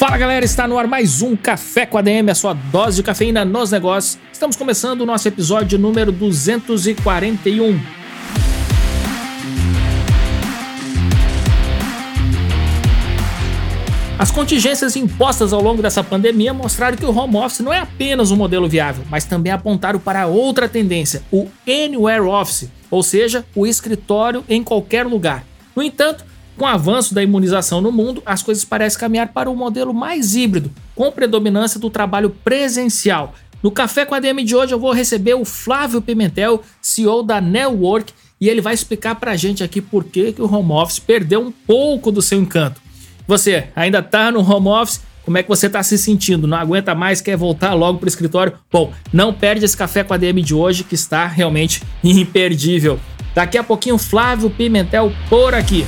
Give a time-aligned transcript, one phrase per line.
[0.00, 3.44] Fala galera, está no ar mais um Café com ADM, a sua dose de cafeína
[3.44, 4.18] nos negócios.
[4.32, 7.78] Estamos começando o nosso episódio número 241.
[14.18, 18.30] As contingências impostas ao longo dessa pandemia mostraram que o home office não é apenas
[18.30, 23.66] um modelo viável, mas também apontaram para outra tendência, o Anywhere Office, ou seja, o
[23.66, 25.44] escritório em qualquer lugar.
[25.76, 26.24] No entanto,
[26.56, 30.34] com o avanço da imunização no mundo, as coisas parecem caminhar para um modelo mais
[30.34, 33.34] híbrido, com predominância do trabalho presencial.
[33.62, 37.40] No Café com a DM de hoje eu vou receber o Flávio Pimentel, CEO da
[37.40, 40.98] Network, e ele vai explicar para a gente aqui por que, que o home office
[40.98, 42.80] perdeu um pouco do seu encanto.
[43.26, 45.02] Você ainda tá no home office?
[45.24, 46.46] Como é que você está se sentindo?
[46.46, 48.54] Não aguenta mais, quer voltar logo para o escritório?
[48.72, 52.98] Bom, não perde esse café com a DM de hoje que está realmente imperdível.
[53.34, 55.86] Daqui a pouquinho, Flávio Pimentel por aqui.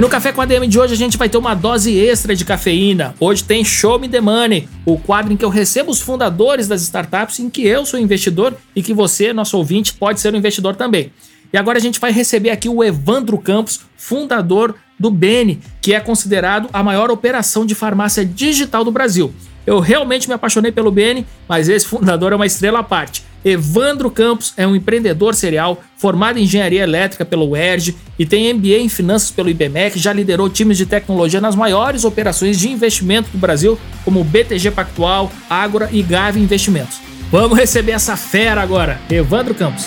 [0.00, 2.34] E no Café com a DM de hoje a gente vai ter uma dose extra
[2.34, 3.14] de cafeína.
[3.20, 6.80] Hoje tem Show Me the Money, o quadro em que eu recebo os fundadores das
[6.80, 10.74] startups em que eu sou investidor e que você, nosso ouvinte, pode ser um investidor
[10.74, 11.12] também.
[11.52, 16.00] E agora a gente vai receber aqui o Evandro Campos, fundador do Bene, que é
[16.00, 19.34] considerado a maior operação de farmácia digital do Brasil.
[19.66, 23.22] Eu realmente me apaixonei pelo Bene, mas esse fundador é uma estrela à parte.
[23.44, 28.78] Evandro Campos é um empreendedor serial, formado em engenharia elétrica pelo UERJ e tem MBA
[28.78, 33.38] em finanças pelo IBMEC, já liderou times de tecnologia nas maiores operações de investimento do
[33.38, 37.00] Brasil, como BTG Pactual, Agora e Gave Investimentos.
[37.30, 39.86] Vamos receber essa fera agora, Evandro Campos.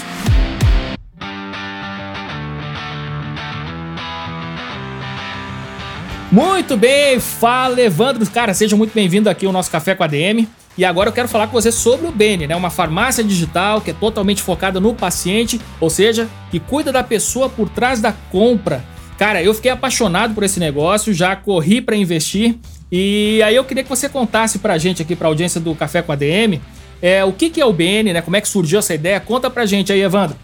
[6.34, 8.26] Muito bem, fala Evandro.
[8.26, 10.48] Cara, seja muito bem-vindo aqui ao nosso Café com a DM.
[10.76, 12.56] E agora eu quero falar com você sobre o Bene, né?
[12.56, 17.50] Uma farmácia digital que é totalmente focada no paciente, ou seja, que cuida da pessoa
[17.50, 18.84] por trás da compra.
[19.16, 22.58] Cara, eu fiquei apaixonado por esse negócio, já corri para investir.
[22.92, 26.14] E aí eu queria que você contasse pra gente aqui, pra audiência do Café com
[26.14, 26.60] a DM,
[27.00, 28.22] é, o que, que é o Bene, né?
[28.22, 29.20] Como é que surgiu essa ideia?
[29.20, 30.36] Conta pra gente aí, Evandro.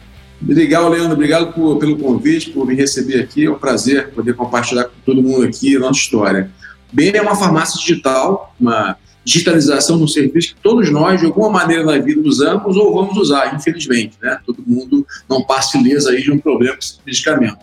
[0.47, 1.13] Legal, Leandro.
[1.13, 3.45] Obrigado por, pelo convite, por me receber aqui.
[3.45, 6.49] É um prazer poder compartilhar com todo mundo aqui a nossa história.
[6.91, 11.49] Bem, é uma farmácia digital, uma digitalização de um serviço que todos nós, de alguma
[11.49, 14.17] maneira na vida, usamos ou vamos usar, infelizmente.
[14.21, 14.39] Né?
[14.45, 17.57] Todo mundo não passa ilesa aí de um problema com esse medicamento.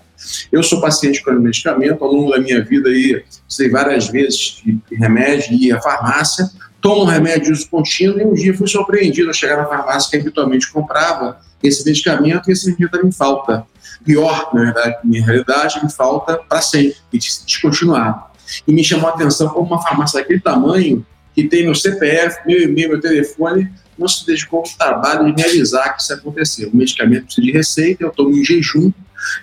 [0.50, 4.80] Eu sou paciente com medicamento, ao longo da minha vida aí, sei várias vezes de
[4.92, 6.48] remédio, ia à farmácia,
[6.80, 10.10] tomo um remédio de uso contínuo e um dia fui surpreendido a chegar na farmácia
[10.10, 13.66] que habitualmente comprava esse medicamento e esse medicamento estava falta.
[14.04, 18.22] Pior, na verdade, minha realidade, em falta para sempre, e descontinuado.
[18.66, 22.62] E me chamou a atenção como uma farmácia daquele tamanho, que tem meu CPF, meu
[22.62, 26.70] e-mail, meu telefone, não se dedicou ao trabalho de realizar que isso aconteceu.
[26.70, 28.92] O medicamento precisa de receita, eu tomo em jejum.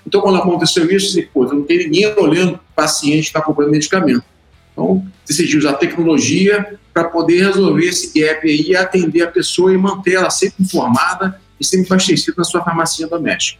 [0.06, 3.72] Então, quando aconteceu isso, assim, pô, não tem ninguém olhando o paciente que está comprando
[3.72, 4.24] medicamento.
[4.72, 10.13] Então, decidi usar tecnologia para poder resolver esse gap aí atender a pessoa e manter
[10.13, 13.59] ela sempre informada e sempre abastecido na sua farmácia doméstica.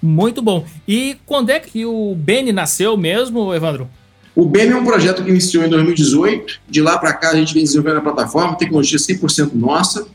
[0.00, 0.64] Muito bom.
[0.86, 3.88] E quando é que o Beni nasceu mesmo, Evandro?
[4.34, 6.60] O Beni é um projeto que iniciou em 2018.
[6.68, 10.06] De lá para cá, a gente vem desenvolvendo a plataforma, tecnologia 100% nossa.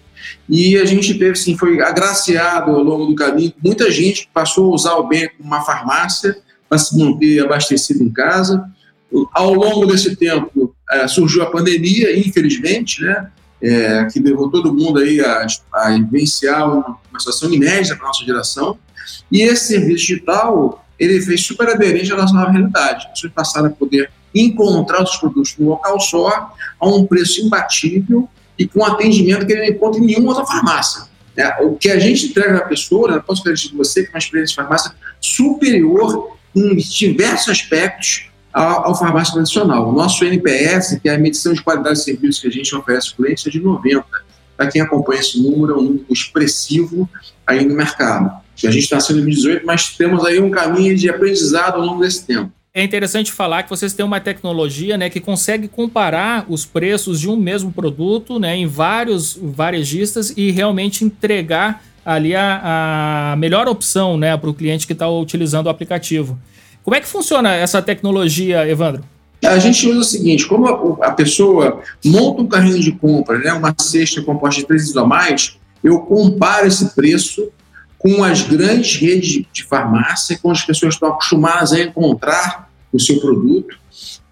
[0.47, 3.51] E a gente teve, assim, foi agraciado ao longo do caminho.
[3.63, 6.38] Muita gente passou a usar o Beni como uma farmácia
[6.69, 8.63] para se manter abastecido em casa.
[9.33, 13.29] Ao longo desse tempo, é, surgiu a pandemia, infelizmente, né?
[13.61, 18.25] É, que levou todo mundo aí a, a vivenciar uma, uma situação inédita para nossa
[18.25, 18.77] geração.
[19.31, 23.05] E esse serviço digital, ele fez super aderente à nossa nova realidade.
[23.05, 28.28] As pessoas passaram a poder encontrar os produtos no local só, a um preço imbatível
[28.58, 31.09] e com atendimento que ele não encontra em nenhuma outra farmácia.
[31.35, 34.11] É, o que a gente entrega na pessoa, eu posso garantir de você que é
[34.11, 39.90] uma experiência de farmácia superior em diversos aspectos ao, farmácia tradicional.
[39.90, 43.09] O nosso NPS, que é a medição de qualidade de serviço que a gente oferece
[43.09, 44.06] ao cliente, é de 90.
[44.58, 47.09] Para quem acompanha esse número, é um número expressivo
[47.48, 48.32] aí no mercado.
[48.64, 52.02] A gente está sendo em 2018, mas temos aí um caminho de aprendizado ao longo
[52.02, 52.52] desse tempo.
[52.74, 57.28] É interessante falar que vocês têm uma tecnologia né, que consegue comparar os preços de
[57.28, 64.16] um mesmo produto né, em vários varejistas e realmente entregar ali a, a melhor opção
[64.16, 66.40] né, para o cliente que está utilizando o aplicativo.
[66.83, 69.03] Como é que funciona essa tecnologia, Evandro?
[69.43, 73.73] A gente usa o seguinte: como a, pessoa monta um carrinho de compra, né, uma
[73.79, 77.49] cesta composta de três itens ou mais, eu comparo esse preço
[77.97, 83.19] com as grandes redes de farmácia, com as pessoas estão acostumadas a encontrar o seu
[83.19, 83.78] produto,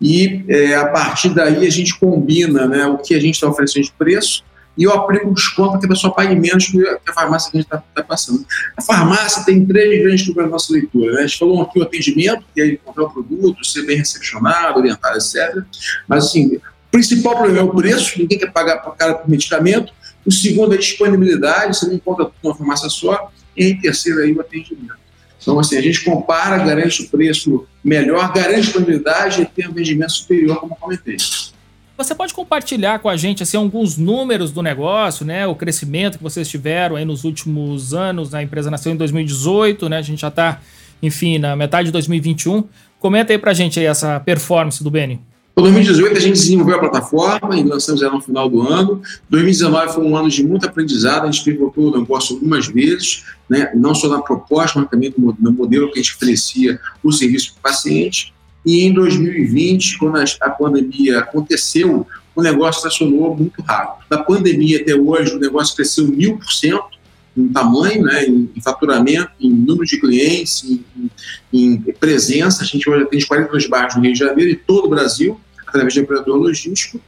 [0.01, 3.85] e é, a partir daí a gente combina né, o que a gente está oferecendo
[3.85, 4.43] de preço
[4.79, 7.57] e eu aplico um desconto para que a pessoa pague menos que a farmácia que
[7.57, 8.45] a gente está tá passando.
[8.77, 11.15] A farmácia tem três grandes problemas na nossa leitura.
[11.15, 11.19] Né?
[11.19, 15.17] A gente falou aqui o atendimento, que é comprar o produto, ser bem recepcionado, orientado,
[15.17, 15.61] etc.
[16.07, 19.91] Mas, assim, o principal problema é o preço, ninguém quer pagar cara por medicamento.
[20.25, 23.29] O segundo é a disponibilidade, você não encontra tudo numa farmácia só.
[23.57, 24.97] E em terceiro aí o atendimento.
[25.41, 30.13] Então, assim, a gente compara, garante o preço melhor, garante disponibilidade e tem um vendimento
[30.13, 31.17] superior, como comentei.
[31.99, 35.45] Você pode compartilhar com a gente assim, alguns números do negócio, né?
[35.45, 38.33] O crescimento que vocês tiveram aí nos últimos anos.
[38.33, 39.97] A empresa nasceu em 2018, né?
[39.97, 40.61] A gente já está,
[41.03, 42.63] enfim, na metade de 2021.
[43.01, 45.19] Comenta aí pra gente aí essa performance do Beni.
[45.57, 49.01] Em 2018 a gente desenvolveu a plataforma e lançamos ela no final do ano.
[49.29, 53.73] 2019 foi um ano de muito aprendizado, a gente pivotou o negócio algumas vezes, né?
[53.75, 57.59] não só na proposta, mas também no modelo que a gente oferecia o serviço para
[57.59, 58.33] o paciente.
[58.69, 62.06] E em 2020, quando a pandemia aconteceu,
[62.36, 64.06] o negócio estacionou muito rápido.
[64.07, 67.00] Da pandemia até hoje, o negócio cresceu mil por cento
[67.36, 70.86] em tamanho, né, em, faturamento, em número de clientes, em,
[71.51, 72.62] em, presença.
[72.62, 75.94] A gente hoje atende 42 bairros no Rio de Janeiro e todo o Brasil, através
[75.94, 77.00] de operador logístico.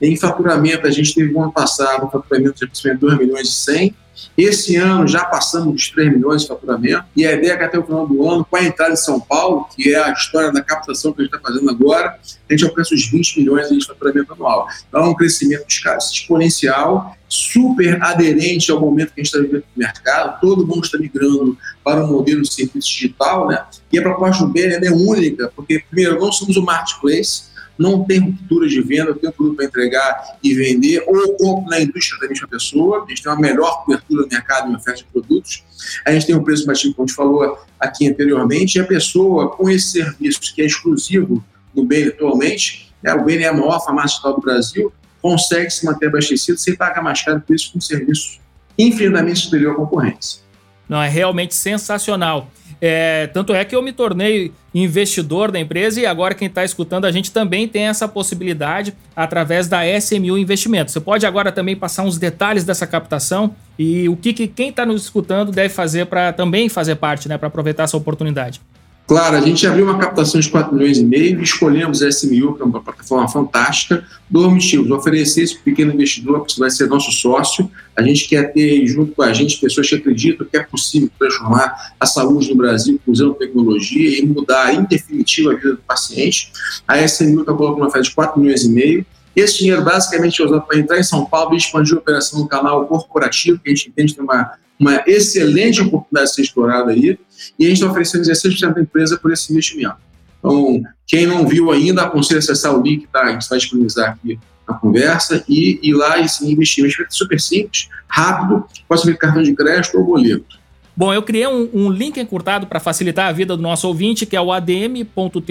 [0.00, 3.52] Em faturamento, a gente teve no ano passado um faturamento de aproximadamente 2 milhões e
[3.52, 3.96] 100
[4.36, 7.78] esse ano já passamos dos 3 milhões de faturamento e a ideia é que até
[7.78, 10.62] o final do ano, com a entrada em São Paulo, que é a história da
[10.62, 12.18] captação que a gente está fazendo agora,
[12.48, 14.68] a gente alcança os 20 milhões de faturamento anual.
[14.88, 19.82] Então é um crescimento exponencial, super aderente ao momento que a gente está vivendo no
[19.82, 23.64] mercado, todo mundo está migrando para um modelo de serviço digital, né?
[23.92, 27.47] E a proposta do BN é única, porque, primeiro, não somos um marketplace,
[27.78, 31.80] não tem ruptura de venda, eu tenho produto para entregar e vender, ou compro na
[31.80, 35.04] indústria da mesma pessoa, a gente tem uma melhor cobertura no mercado em oferta de
[35.04, 35.64] produtos,
[36.04, 39.50] a gente tem um preço baixinho, como a gente falou aqui anteriormente, e a pessoa
[39.50, 41.44] com esse serviço que é exclusivo
[41.74, 44.92] no BN atualmente, né, o BN é a maior farmácia do Brasil,
[45.22, 48.40] consegue se manter abastecido sem pagar mais caro por isso com um serviço
[48.78, 50.40] infinitamente superior à concorrência.
[50.88, 52.50] Não, é realmente sensacional.
[52.80, 57.06] É, tanto é que eu me tornei investidor da empresa e agora quem está escutando
[57.06, 60.92] a gente também tem essa possibilidade através da SMU Investimentos.
[60.92, 64.86] Você pode agora também passar uns detalhes dessa captação e o que, que quem está
[64.86, 68.60] nos escutando deve fazer para também fazer parte, né, para aproveitar essa oportunidade.
[69.08, 72.60] Claro, a gente abriu uma captação de 4 milhões e meio, escolhemos a SMU, que
[72.60, 74.90] é uma plataforma fantástica, dois motivos.
[74.90, 77.70] Oferecer esse pequeno investidor, que vai ser nosso sócio.
[77.96, 81.94] A gente quer ter junto com a gente pessoas que acreditam que é possível transformar
[81.98, 86.52] a saúde no Brasil usando tecnologia e mudar em definitivo a vida do paciente.
[86.86, 89.06] A SMU está colocando uma oferta de 4 milhões e meio.
[89.34, 92.46] Esse dinheiro basicamente é usado para entrar em São Paulo e expandir a operação no
[92.46, 96.92] canal corporativo, que a gente entende que tem uma uma excelente oportunidade de ser explorada
[96.92, 97.18] aí,
[97.58, 99.96] e a gente está oferecendo 16% da empresa por esse investimento.
[100.38, 103.22] Então, quem não viu ainda, aconselho a acessar o link, tá?
[103.22, 104.38] a gente vai disponibilizar aqui
[104.68, 106.84] na conversa, e ir lá e sim, investir.
[106.84, 110.58] Um investimento super simples, rápido, pode ser cartão de crédito ou boleto.
[110.94, 114.36] Bom, eu criei um, um link encurtado para facilitar a vida do nosso ouvinte, que
[114.36, 115.42] é o adm.to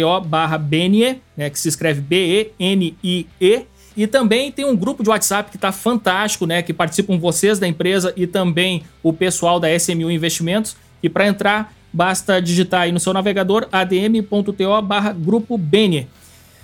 [1.37, 3.65] né, que se escreve B-E-N-I-E, e
[4.05, 6.61] também tem um grupo de WhatsApp que está fantástico, né?
[6.61, 10.77] Que participam vocês da empresa e também o pessoal da SMU Investimentos.
[11.01, 16.07] E para entrar, basta digitar aí no seu navegador adm.to barra grupo Bene.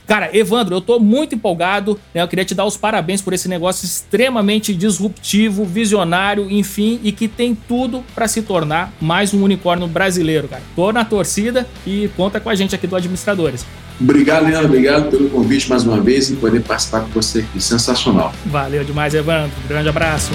[0.05, 2.21] Cara, Evandro, eu tô muito empolgado, né?
[2.21, 7.27] Eu queria te dar os parabéns por esse negócio extremamente disruptivo, visionário, enfim, e que
[7.27, 10.61] tem tudo para se tornar mais um unicórnio brasileiro, cara.
[10.75, 13.65] Tô na torcida e conta com a gente aqui do Administradores.
[13.99, 14.65] Obrigado, Leandro.
[14.65, 17.61] Obrigado pelo convite mais uma vez e poder participar com você aqui.
[17.61, 18.33] Sensacional.
[18.45, 19.55] Valeu demais, Evandro.
[19.67, 20.31] Grande abraço.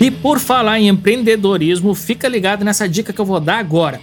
[0.00, 4.00] E por falar em empreendedorismo, fica ligado nessa dica que eu vou dar agora.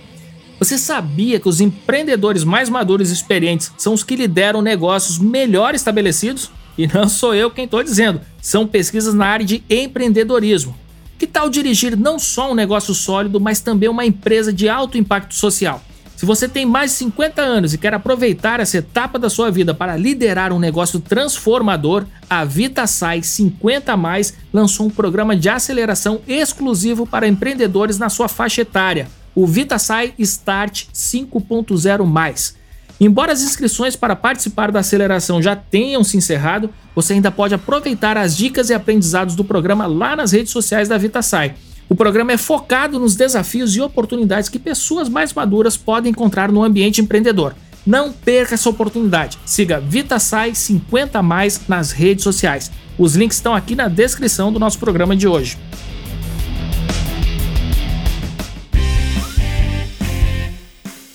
[0.58, 5.76] Você sabia que os empreendedores mais maduros e experientes são os que lideram negócios melhor
[5.76, 6.52] estabelecidos?
[6.78, 10.74] E não sou eu quem estou dizendo, são pesquisas na área de empreendedorismo.
[11.20, 15.36] Que tal dirigir não só um negócio sólido, mas também uma empresa de alto impacto
[15.36, 15.84] social?
[16.16, 19.74] Se você tem mais de 50 anos e quer aproveitar essa etapa da sua vida
[19.74, 27.06] para liderar um negócio transformador, a VitaSai 50 Mais lançou um programa de aceleração exclusivo
[27.06, 32.59] para empreendedores na sua faixa etária, o VitaSai Start 5.0 Mais.
[33.00, 38.18] Embora as inscrições para participar da aceleração já tenham se encerrado, você ainda pode aproveitar
[38.18, 41.56] as dicas e aprendizados do programa lá nas redes sociais da VitaSai.
[41.88, 46.64] O programa é focado nos desafios e oportunidades que pessoas mais maduras podem encontrar no
[46.64, 47.56] ambiente empreendedor.
[47.86, 49.40] Não perca essa oportunidade.
[49.46, 52.70] Siga VitaSai 50 mais nas redes sociais.
[52.98, 55.58] Os links estão aqui na descrição do nosso programa de hoje.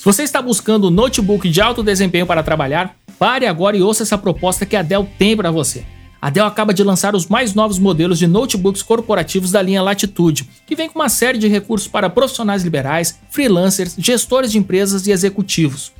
[0.05, 4.03] Se você está buscando um notebook de alto desempenho para trabalhar, pare agora e ouça
[4.03, 5.83] essa proposta que a Dell tem para você.
[6.21, 10.47] A Dell acaba de lançar os mais novos modelos de notebooks corporativos da linha Latitude,
[10.67, 15.11] que vem com uma série de recursos para profissionais liberais, freelancers, gestores de empresas e
[15.11, 15.91] executivos.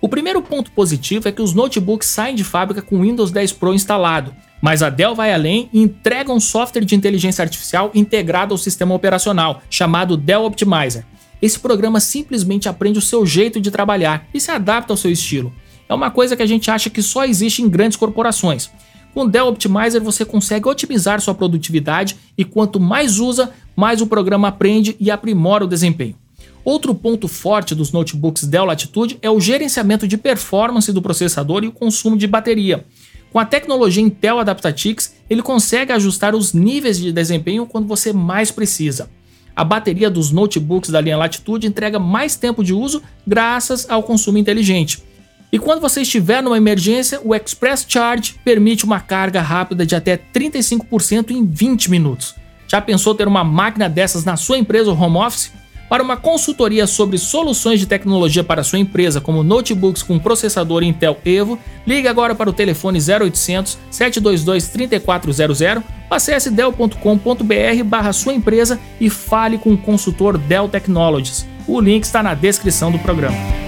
[0.00, 3.74] O primeiro ponto positivo é que os notebooks saem de fábrica com Windows 10 Pro
[3.74, 8.58] instalado, mas a Dell vai além e entrega um software de inteligência artificial integrado ao
[8.58, 11.04] sistema operacional, chamado Dell Optimizer.
[11.40, 15.52] Esse programa simplesmente aprende o seu jeito de trabalhar e se adapta ao seu estilo.
[15.88, 18.70] É uma coisa que a gente acha que só existe em grandes corporações.
[19.14, 24.06] Com o Dell Optimizer você consegue otimizar sua produtividade e quanto mais usa, mais o
[24.06, 26.16] programa aprende e aprimora o desempenho.
[26.64, 31.68] Outro ponto forte dos notebooks Dell Latitude é o gerenciamento de performance do processador e
[31.68, 32.84] o consumo de bateria.
[33.32, 38.50] Com a tecnologia Intel Adaptatix, ele consegue ajustar os níveis de desempenho quando você mais
[38.50, 39.08] precisa.
[39.58, 44.38] A bateria dos notebooks da linha Latitude entrega mais tempo de uso graças ao consumo
[44.38, 45.02] inteligente.
[45.50, 50.16] E quando você estiver numa emergência, o Express Charge permite uma carga rápida de até
[50.16, 52.36] 35% em 20 minutos.
[52.68, 55.50] Já pensou ter uma máquina dessas na sua empresa ou home office?
[55.88, 61.16] Para uma consultoria sobre soluções de tecnologia para sua empresa, como notebooks com processador Intel
[61.24, 68.78] Evo, ligue agora para o telefone 0800 722 3400 ou acesse dell.com.br barra sua empresa
[69.00, 71.46] e fale com o consultor Dell Technologies.
[71.66, 73.67] O link está na descrição do programa.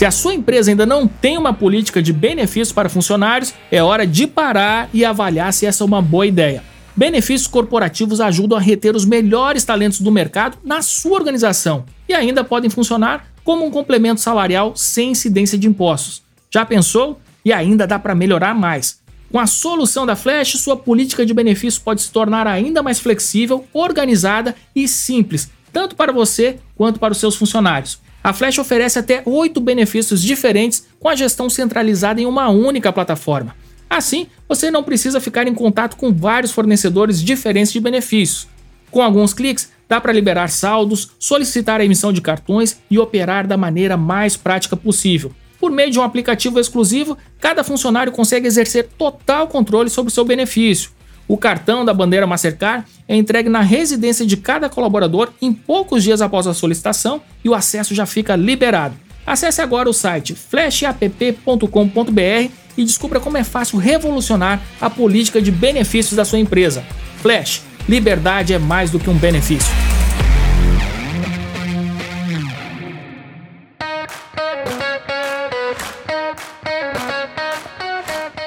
[0.00, 4.06] Se a sua empresa ainda não tem uma política de benefícios para funcionários, é hora
[4.06, 6.64] de parar e avaliar se essa é uma boa ideia.
[6.96, 12.42] Benefícios corporativos ajudam a reter os melhores talentos do mercado na sua organização e ainda
[12.42, 16.22] podem funcionar como um complemento salarial sem incidência de impostos.
[16.50, 17.20] Já pensou?
[17.44, 19.00] E ainda dá para melhorar mais.
[19.30, 23.66] Com a solução da Flash, sua política de benefícios pode se tornar ainda mais flexível,
[23.70, 28.00] organizada e simples, tanto para você quanto para os seus funcionários.
[28.22, 33.56] A Flash oferece até oito benefícios diferentes com a gestão centralizada em uma única plataforma.
[33.88, 38.46] Assim, você não precisa ficar em contato com vários fornecedores diferentes de benefícios.
[38.90, 43.56] Com alguns cliques, dá para liberar saldos, solicitar a emissão de cartões e operar da
[43.56, 45.32] maneira mais prática possível.
[45.58, 50.90] Por meio de um aplicativo exclusivo, cada funcionário consegue exercer total controle sobre seu benefício.
[51.30, 56.20] O cartão da bandeira Mastercard é entregue na residência de cada colaborador em poucos dias
[56.20, 58.96] após a solicitação e o acesso já fica liberado.
[59.24, 66.16] Acesse agora o site flashapp.com.br e descubra como é fácil revolucionar a política de benefícios
[66.16, 66.82] da sua empresa.
[67.22, 69.89] Flash, liberdade é mais do que um benefício.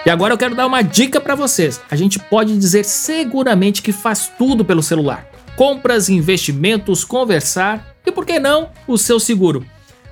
[0.05, 1.79] E agora eu quero dar uma dica para vocês.
[1.89, 8.25] A gente pode dizer seguramente que faz tudo pelo celular: compras, investimentos, conversar e, por
[8.25, 9.65] que não, o seu seguro.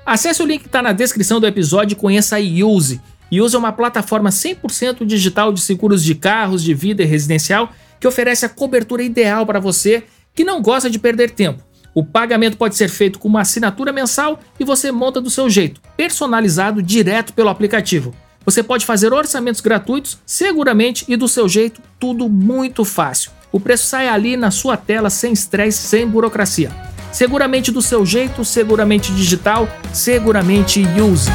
[0.04, 3.00] Acesse o link que está na descrição do episódio e conheça a Use.
[3.30, 7.70] Use é uma plataforma 100% digital de seguros de carros, de vida e residencial
[8.00, 11.62] que oferece a cobertura ideal para você que não gosta de perder tempo.
[11.94, 15.80] O pagamento pode ser feito com uma assinatura mensal e você monta do seu jeito,
[15.96, 18.14] personalizado direto pelo aplicativo.
[18.44, 23.30] Você pode fazer orçamentos gratuitos, seguramente e do seu jeito, tudo muito fácil.
[23.52, 26.72] O preço sai ali na sua tela sem estresse, sem burocracia.
[27.12, 31.30] Seguramente do seu jeito, seguramente digital, seguramente use.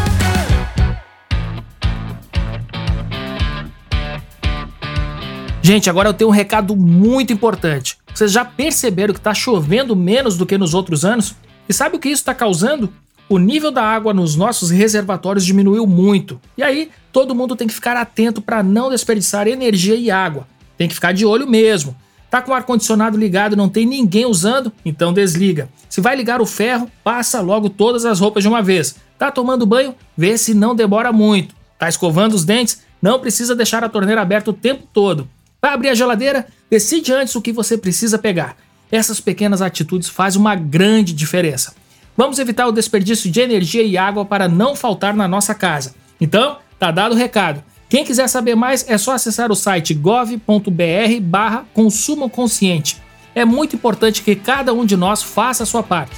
[5.61, 7.97] Gente, agora eu tenho um recado muito importante.
[8.13, 11.35] Vocês já perceberam que está chovendo menos do que nos outros anos?
[11.69, 12.91] E sabe o que isso está causando?
[13.29, 16.39] O nível da água nos nossos reservatórios diminuiu muito.
[16.57, 20.48] E aí, todo mundo tem que ficar atento para não desperdiçar energia e água.
[20.77, 21.96] Tem que ficar de olho mesmo.
[22.29, 24.72] Tá com o ar-condicionado ligado e não tem ninguém usando?
[24.84, 25.69] Então desliga.
[25.89, 28.96] Se vai ligar o ferro, passa logo todas as roupas de uma vez.
[29.17, 29.96] Tá tomando banho?
[30.15, 31.55] Vê se não demora muito.
[31.79, 32.81] Tá escovando os dentes?
[33.01, 35.27] Não precisa deixar a torneira aberta o tempo todo.
[35.62, 36.48] Vai abrir a geladeira?
[36.69, 38.57] Decide antes o que você precisa pegar.
[38.91, 41.74] Essas pequenas atitudes fazem uma grande diferença.
[42.17, 45.93] Vamos evitar o desperdício de energia e água para não faltar na nossa casa.
[46.19, 47.63] Então, tá dado o recado.
[47.88, 52.97] Quem quiser saber mais é só acessar o site gov.br/barra consumo consciente.
[53.36, 56.15] É muito importante que cada um de nós faça a sua parte.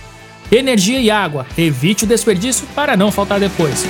[0.49, 3.85] Energia e água, evite o desperdício para não faltar depois.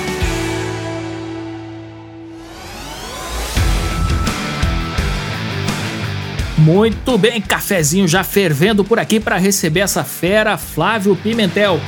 [6.69, 11.79] Muito bem, cafezinho já fervendo por aqui para receber essa fera, Flávio Pimentel.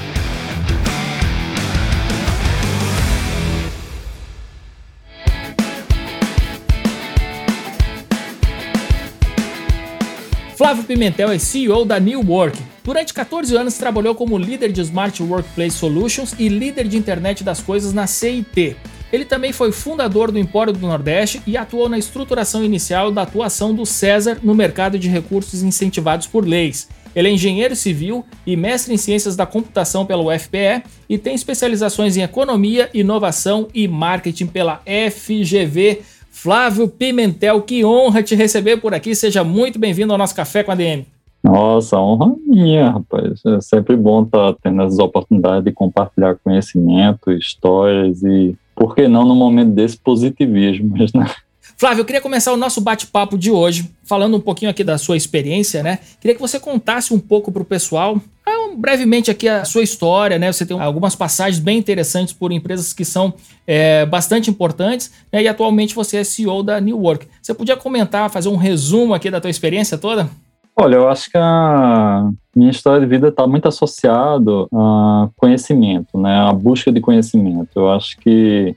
[10.57, 12.57] Flávio Pimentel é CEO da New Work.
[12.83, 17.61] Durante 14 anos trabalhou como líder de Smart Workplace Solutions e líder de internet das
[17.61, 18.75] coisas na CIT.
[19.11, 23.73] Ele também foi fundador do Empório do Nordeste e atuou na estruturação inicial da atuação
[23.73, 26.87] do César no mercado de recursos incentivados por leis.
[27.13, 32.15] Ele é engenheiro civil e mestre em ciências da computação pela UFPE e tem especializações
[32.15, 36.01] em economia, inovação e marketing pela FGV.
[36.29, 39.13] Flávio Pimentel, que honra te receber por aqui.
[39.13, 41.05] Seja muito bem-vindo ao nosso Café com a DM.
[41.43, 43.41] Nossa, honra minha, rapaz.
[43.45, 49.23] É sempre bom estar tendo as oportunidades de compartilhar conhecimento, histórias e, por que não,
[49.23, 51.29] no momento desse, positivismo, né?
[51.77, 55.15] Flávio, eu queria começar o nosso bate-papo de hoje falando um pouquinho aqui da sua
[55.15, 55.99] experiência, né?
[56.19, 60.39] Queria que você contasse um pouco para o pessoal, ah, brevemente aqui a sua história,
[60.39, 60.51] né?
[60.51, 63.35] Você tem algumas passagens bem interessantes por empresas que são
[63.67, 65.43] é, bastante importantes, né?
[65.43, 67.27] E atualmente você é CEO da New Work.
[67.39, 70.27] Você podia comentar, fazer um resumo aqui da tua experiência toda?
[70.75, 76.33] Olha, eu acho que a minha história de vida está muito associado a conhecimento, né?
[76.33, 77.69] A busca de conhecimento.
[77.75, 78.75] Eu acho que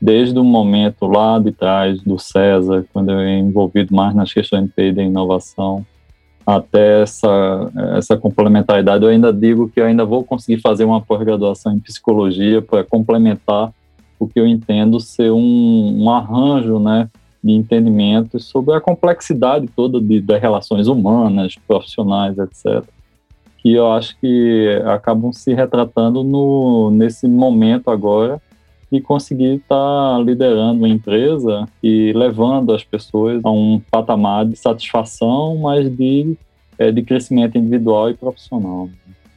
[0.00, 4.68] desde o momento lá de trás do César, quando eu ia envolvido mais nas questões
[4.76, 5.84] de da inovação,
[6.46, 11.72] até essa, essa complementaridade, eu ainda digo que eu ainda vou conseguir fazer uma pós-graduação
[11.72, 13.72] em psicologia para complementar
[14.18, 17.10] o que eu entendo ser um, um arranjo, né,
[17.46, 22.82] de entendimento sobre a complexidade toda de, das relações humanas, profissionais, etc.
[23.58, 28.42] Que eu acho que acabam se retratando no, nesse momento agora
[28.90, 34.56] e conseguir estar tá liderando uma empresa e levando as pessoas a um patamar de
[34.56, 36.36] satisfação, mas de,
[36.78, 38.88] é, de crescimento individual e profissional.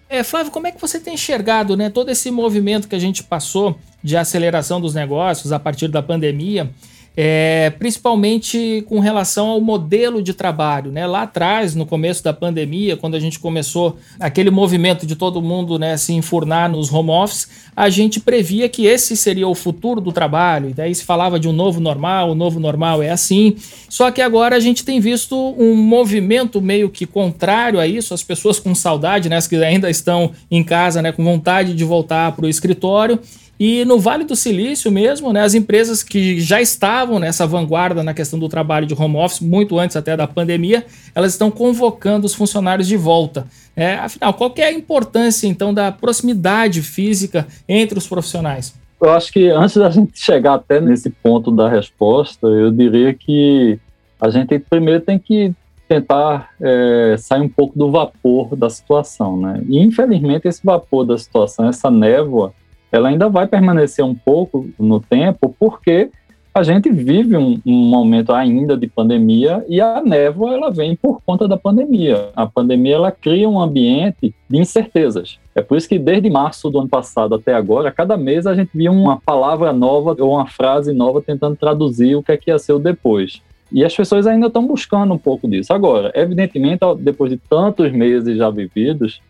[0.10, 3.24] É, Flávio, como é que você tem enxergado né, todo esse movimento que a gente
[3.24, 6.72] passou de aceleração dos negócios a partir da pandemia?
[7.21, 10.89] É, principalmente com relação ao modelo de trabalho.
[10.89, 11.05] Né?
[11.05, 15.77] Lá atrás, no começo da pandemia, quando a gente começou aquele movimento de todo mundo
[15.77, 20.13] né, se enfurnar nos home office, a gente previa que esse seria o futuro do
[20.13, 20.69] trabalho.
[20.69, 23.53] E daí se falava de um novo normal, o novo normal é assim.
[23.89, 28.23] Só que agora a gente tem visto um movimento meio que contrário a isso, as
[28.23, 32.32] pessoas com saudade, né, as que ainda estão em casa, né, com vontade de voltar
[32.32, 33.19] para o escritório.
[33.60, 38.13] E no Vale do Silício mesmo, né, as empresas que já estavam nessa vanguarda na
[38.13, 42.34] questão do trabalho de home office, muito antes até da pandemia, elas estão convocando os
[42.34, 43.45] funcionários de volta.
[43.76, 48.74] É, afinal, qual é a importância então da proximidade física entre os profissionais?
[49.02, 53.78] Eu acho que antes da gente chegar até nesse ponto da resposta, eu diria que
[54.22, 55.54] a gente primeiro tem que
[55.88, 59.62] tentar é, sair um pouco do vapor da situação, né?
[59.67, 62.54] E infelizmente esse vapor da situação, essa névoa,
[62.91, 66.10] ela ainda vai permanecer um pouco no tempo, porque
[66.54, 71.21] a gente vive um, um, momento ainda de pandemia e a névoa ela vem por
[71.21, 72.30] conta da pandemia.
[72.36, 75.39] A pandemia ela cria um ambiente de incertezas.
[75.54, 78.71] É por isso que desde março do ano passado até agora, cada mês a gente
[78.73, 82.58] via uma palavra nova ou uma frase nova tentando traduzir o que é que ia
[82.58, 83.41] ser o depois.
[83.71, 85.71] E as pessoas ainda estão buscando um pouco disso.
[85.71, 89.21] Agora, evidentemente, depois de tantos meses já vividos,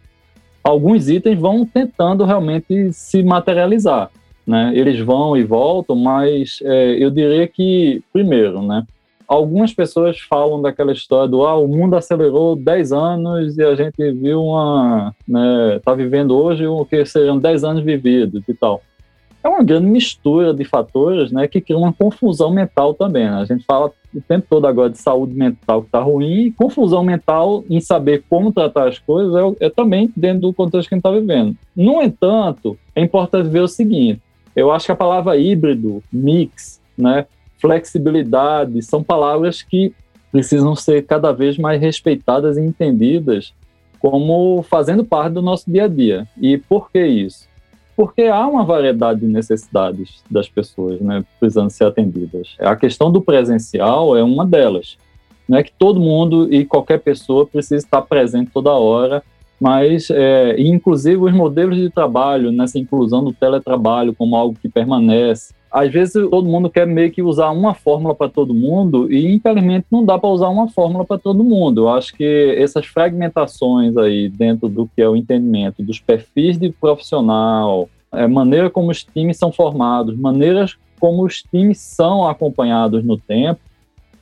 [0.64, 4.10] alguns itens vão tentando realmente se materializar.
[4.46, 4.72] Né?
[4.74, 8.84] Eles vão e voltam, mas é, eu diria que, primeiro, né,
[9.28, 14.12] algumas pessoas falam daquela história do ah, o mundo acelerou 10 anos e a gente
[14.14, 15.14] viu uma.
[15.28, 18.82] né, vivendo hoje o que seriam 10 anos vividos e tal
[19.44, 23.30] é uma grande mistura de fatores né, que cria uma confusão mental também.
[23.30, 23.38] Né?
[23.38, 27.04] A gente fala o tempo todo agora de saúde mental que está ruim e confusão
[27.04, 30.98] mental em saber como tratar as coisas é, é também dentro do contexto que a
[30.98, 31.56] gente está vivendo.
[31.76, 34.22] No entanto, é importante ver o seguinte:
[34.56, 37.26] eu acho que a palavra híbrido, mix, né,
[37.60, 39.94] flexibilidade, são palavras que
[40.32, 43.54] precisam ser cada vez mais respeitadas e entendidas
[44.00, 46.28] como fazendo parte do nosso dia a dia.
[46.42, 47.49] E por que isso?
[48.00, 52.56] Porque há uma variedade de necessidades das pessoas, né, precisando ser atendidas.
[52.58, 54.98] A questão do presencial é uma delas.
[55.46, 59.22] Não é que todo mundo e qualquer pessoa precisa estar presente toda hora,
[59.60, 65.54] mas, é, inclusive, os modelos de trabalho, nessa inclusão do teletrabalho como algo que permanece,
[65.72, 69.86] às vezes todo mundo quer meio que usar uma fórmula para todo mundo e infelizmente
[69.92, 71.82] não dá para usar uma fórmula para todo mundo.
[71.82, 76.70] Eu acho que essas fragmentações aí dentro do que é o entendimento dos perfis de
[76.72, 83.18] profissional, é, maneira como os times são formados, maneiras como os times são acompanhados no
[83.18, 83.62] tempo,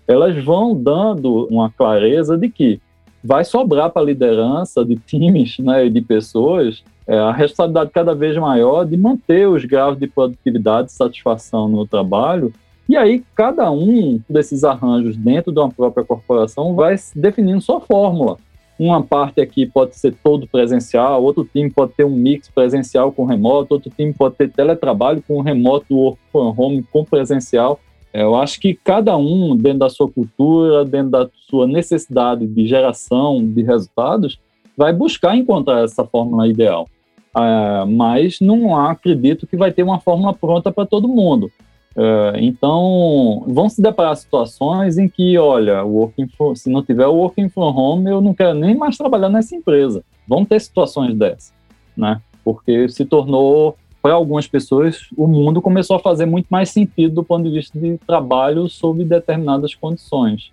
[0.07, 2.79] elas vão dando uma clareza de que
[3.23, 8.13] vai sobrar para a liderança de times né, e de pessoas é, a responsabilidade cada
[8.13, 12.53] vez maior de manter os graus de produtividade e satisfação no trabalho.
[12.87, 18.37] E aí, cada um desses arranjos dentro de uma própria corporação vai definindo sua fórmula.
[18.79, 23.25] Uma parte aqui pode ser todo presencial, outro time pode ter um mix presencial com
[23.25, 27.79] remoto, outro time pode ter teletrabalho com remoto, work from home com presencial.
[28.17, 32.65] É, eu acho que cada um, dentro da sua cultura, dentro da sua necessidade de
[32.65, 34.39] geração de resultados,
[34.75, 36.89] vai buscar encontrar essa fórmula ideal.
[37.35, 41.51] Uh, mas não acredito que vai ter uma fórmula pronta para todo mundo.
[41.95, 47.49] Uh, então, vão se deparar situações em que, olha, working se não tiver o working
[47.49, 50.03] from home, eu não quero nem mais trabalhar nessa empresa.
[50.27, 51.53] Vão ter situações dessas,
[51.95, 52.19] né?
[52.43, 53.77] Porque se tornou,
[54.07, 57.77] para algumas pessoas, o mundo começou a fazer muito mais sentido do ponto de vista
[57.77, 60.49] de trabalho sob determinadas condições.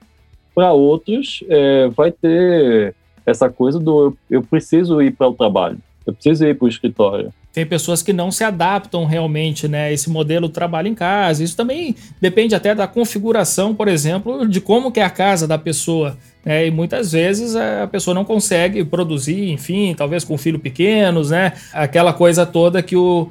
[0.52, 6.12] Para outros, é, vai ter essa coisa do eu preciso ir para o trabalho eu
[6.12, 7.32] preciso ir para o escritório.
[7.52, 9.92] Tem pessoas que não se adaptam realmente, né?
[9.92, 11.42] Esse modelo trabalho em casa.
[11.42, 15.56] Isso também depende até da configuração, por exemplo, de como que é a casa da
[15.56, 16.16] pessoa.
[16.44, 16.66] Né?
[16.66, 21.52] E muitas vezes a pessoa não consegue produzir, enfim, talvez com filhos pequenos, né?
[21.72, 23.30] Aquela coisa toda que o,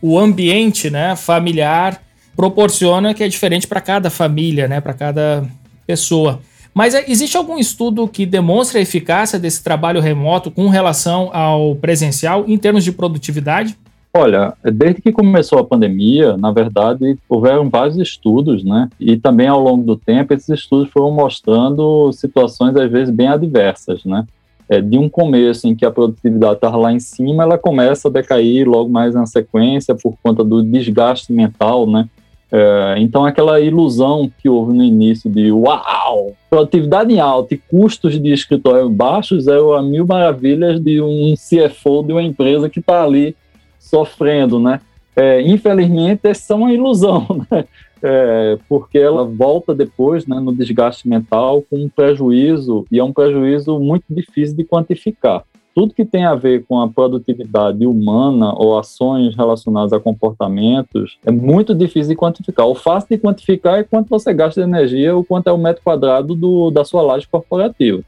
[0.00, 2.00] o ambiente né, familiar
[2.36, 4.80] proporciona que é diferente para cada família, né?
[4.80, 5.44] Para cada
[5.86, 6.40] pessoa.
[6.74, 11.76] Mas é, existe algum estudo que demonstre a eficácia desse trabalho remoto com relação ao
[11.76, 13.76] presencial em termos de produtividade?
[14.14, 18.90] Olha, desde que começou a pandemia, na verdade, houveram vários estudos, né?
[19.00, 24.04] E também ao longo do tempo, esses estudos foram mostrando situações, às vezes, bem adversas,
[24.04, 24.26] né?
[24.68, 28.10] É, de um começo em que a produtividade estava lá em cima, ela começa a
[28.10, 32.06] decair logo mais na sequência por conta do desgaste mental, né?
[32.54, 38.30] É, então, aquela ilusão que houve no início de uau, produtividade alta e custos de
[38.30, 43.34] escritório baixos é a mil maravilhas de um CFO de uma empresa que está ali
[43.82, 44.80] sofrendo, né?
[45.14, 47.64] É, infelizmente, essa é uma ilusão, né?
[48.04, 53.12] É, porque ela volta depois né, no desgaste mental com um prejuízo, e é um
[53.12, 58.78] prejuízo muito difícil de quantificar tudo que tem a ver com a produtividade humana ou
[58.78, 62.66] ações relacionadas a comportamentos é muito difícil de quantificar.
[62.66, 65.82] O fácil de quantificar é quanto você gasta de energia ou quanto é o metro
[65.82, 68.02] quadrado do, da sua laje corporativa.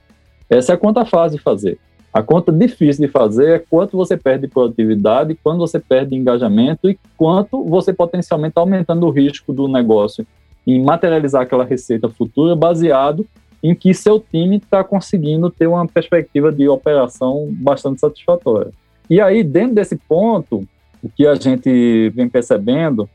[0.48, 1.78] Essa é a conta fácil de fazer.
[2.14, 6.16] A conta difícil de fazer é quanto você perde de produtividade, quanto você perde de
[6.16, 10.24] engajamento e quanto você potencialmente está aumentando o risco do negócio
[10.64, 13.26] em materializar aquela receita futura baseado
[13.60, 18.70] em que seu time está conseguindo ter uma perspectiva de operação bastante satisfatória.
[19.10, 20.64] E aí, dentro desse ponto,
[21.02, 23.10] o que a gente vem percebendo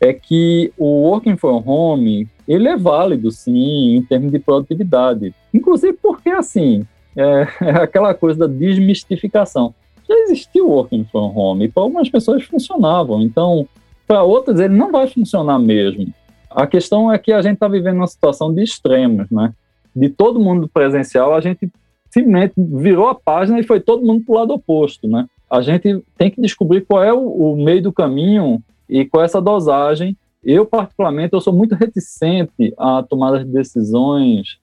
[0.00, 5.34] é que o working from home ele é válido, sim, em termos de produtividade.
[5.52, 9.74] Inclusive porque, assim, é, é aquela coisa da desmistificação.
[10.08, 13.22] Já existiu working from home e para algumas pessoas funcionavam.
[13.22, 13.66] Então,
[14.06, 16.12] para outras, ele não vai funcionar mesmo.
[16.50, 19.52] A questão é que a gente está vivendo uma situação de extremos, né?
[19.94, 21.70] de todo mundo presencial, a gente
[22.10, 25.26] simplesmente virou a página e foi todo mundo para o lado oposto, né?
[25.48, 29.26] A gente tem que descobrir qual é o, o meio do caminho e qual é
[29.26, 30.16] essa dosagem.
[30.42, 34.58] Eu, particularmente, eu sou muito reticente a tomar as decisões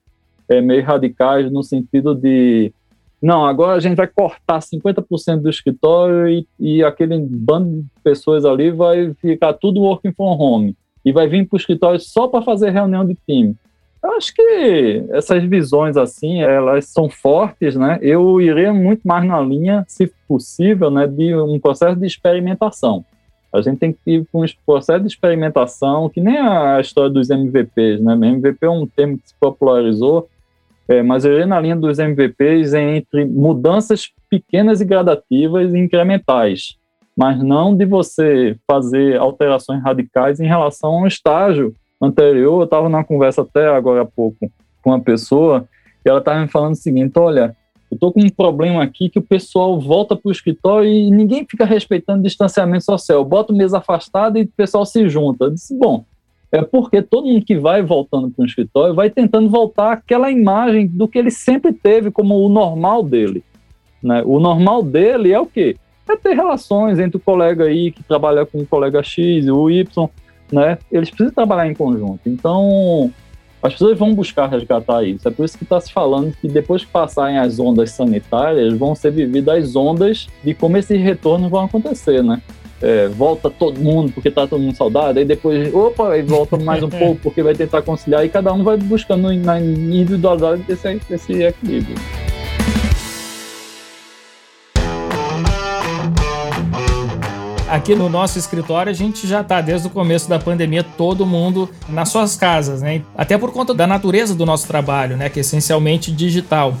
[0.48, 2.72] é, meio radicais no sentido de
[3.22, 8.44] não, agora a gente vai cortar 50% do escritório e, e aquele bando de pessoas
[8.44, 12.42] ali vai ficar tudo working from home e vai vir para o escritório só para
[12.42, 13.54] fazer reunião de time.
[14.02, 18.00] Eu acho que essas visões assim, elas são fortes, né?
[18.02, 23.04] Eu iria muito mais na linha, se possível, né, de um processo de experimentação.
[23.52, 27.28] A gente tem que ir com um processo de experimentação, que nem a história dos
[27.28, 28.14] MVPs, né?
[28.14, 30.28] MVP é um termo que se popularizou,
[30.88, 36.76] é, mas eu iria na linha dos MVPs entre mudanças pequenas e gradativas e incrementais,
[37.16, 43.04] mas não de você fazer alterações radicais em relação ao estágio anterior, eu estava numa
[43.04, 44.50] conversa até agora há pouco
[44.82, 45.68] com uma pessoa
[46.04, 47.56] e ela estava me falando o seguinte: olha,
[47.92, 51.46] eu estou com um problema aqui que o pessoal volta para o escritório e ninguém
[51.46, 53.22] fica respeitando distanciamento social.
[53.22, 55.44] Bota o mesa afastada e o pessoal se junta.
[55.44, 56.02] Eu disse: bom,
[56.50, 60.86] é porque todo mundo que vai voltando para o escritório vai tentando voltar àquela imagem
[60.86, 63.44] do que ele sempre teve como o normal dele.
[64.02, 64.22] Né?
[64.24, 65.76] O normal dele é o quê?
[66.08, 69.70] É ter relações entre o colega aí que trabalha com o colega X e o
[69.70, 70.10] Y
[70.52, 70.78] né?
[70.90, 72.20] Eles precisam trabalhar em conjunto.
[72.26, 73.10] Então,
[73.62, 75.26] as pessoas vão buscar resgatar isso.
[75.28, 78.94] É por isso que está se falando que depois que passarem as ondas sanitárias, vão
[78.94, 82.42] ser vividas as ondas de como esses retornos vão acontecer, né?
[82.82, 86.82] é, volta todo mundo porque tá todo mundo saudável, aí depois, opa, aí volta mais
[86.82, 91.42] um pouco porque vai tentar conciliar, e cada um vai buscando na individualidade esse, esse
[91.44, 91.94] equilíbrio.
[97.72, 101.70] Aqui no nosso escritório a gente já está desde o começo da pandemia todo mundo
[101.88, 103.00] nas suas casas, né?
[103.16, 105.30] Até por conta da natureza do nosso trabalho, né?
[105.30, 106.76] Que é essencialmente digital.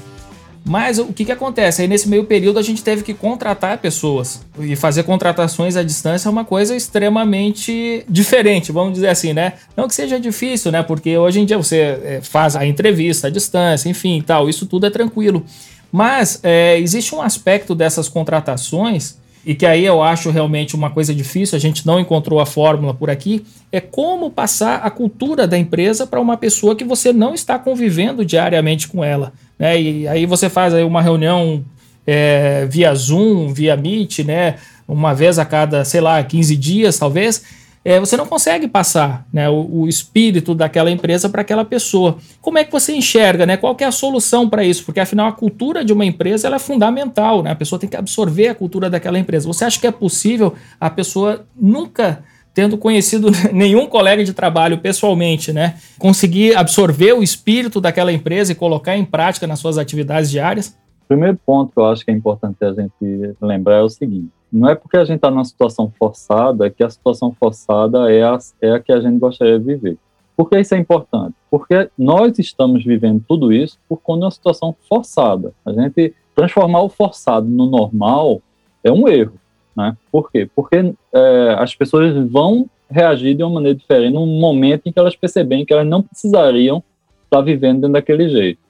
[0.64, 1.80] Mas o que, que acontece?
[1.80, 4.42] Aí nesse meio período a gente teve que contratar pessoas.
[4.60, 9.54] E fazer contratações à distância é uma coisa extremamente diferente, vamos dizer assim, né?
[9.74, 10.82] Não que seja difícil, né?
[10.82, 14.86] Porque hoje em dia você é, faz a entrevista à distância, enfim tal, isso tudo
[14.86, 15.42] é tranquilo.
[15.90, 21.14] Mas é, existe um aspecto dessas contratações e que aí eu acho realmente uma coisa
[21.14, 25.58] difícil, a gente não encontrou a fórmula por aqui, é como passar a cultura da
[25.58, 29.32] empresa para uma pessoa que você não está convivendo diariamente com ela.
[29.58, 29.80] Né?
[29.80, 31.64] E aí você faz aí uma reunião
[32.06, 34.56] é, via Zoom, via Meet, né?
[34.86, 37.42] uma vez a cada, sei lá, 15 dias talvez,
[37.84, 42.16] é, você não consegue passar né, o, o espírito daquela empresa para aquela pessoa.
[42.40, 43.44] Como é que você enxerga?
[43.44, 43.56] Né?
[43.56, 44.84] Qual é a solução para isso?
[44.84, 47.50] Porque afinal a cultura de uma empresa é fundamental, né?
[47.50, 49.48] a pessoa tem que absorver a cultura daquela empresa.
[49.48, 52.22] Você acha que é possível a pessoa nunca
[52.54, 58.54] tendo conhecido nenhum colega de trabalho pessoalmente, né, conseguir absorver o espírito daquela empresa e
[58.54, 60.76] colocar em prática nas suas atividades diárias?
[61.04, 64.30] O primeiro ponto que eu acho que é importante a gente lembrar é o seguinte:
[64.52, 68.38] não é porque a gente está numa situação forçada que a situação forçada é a,
[68.60, 69.96] é a que a gente gostaria de viver.
[70.36, 71.34] Por que isso é importante?
[71.50, 75.52] Porque nós estamos vivendo tudo isso por conta de uma situação forçada.
[75.64, 78.42] A gente transformar o forçado no normal
[78.84, 79.34] é um erro.
[79.74, 79.96] Né?
[80.10, 80.48] Por quê?
[80.54, 85.16] Porque é, as pessoas vão reagir de uma maneira diferente num momento em que elas
[85.16, 86.82] percebem que elas não precisariam
[87.24, 88.60] estar vivendo daquele jeito.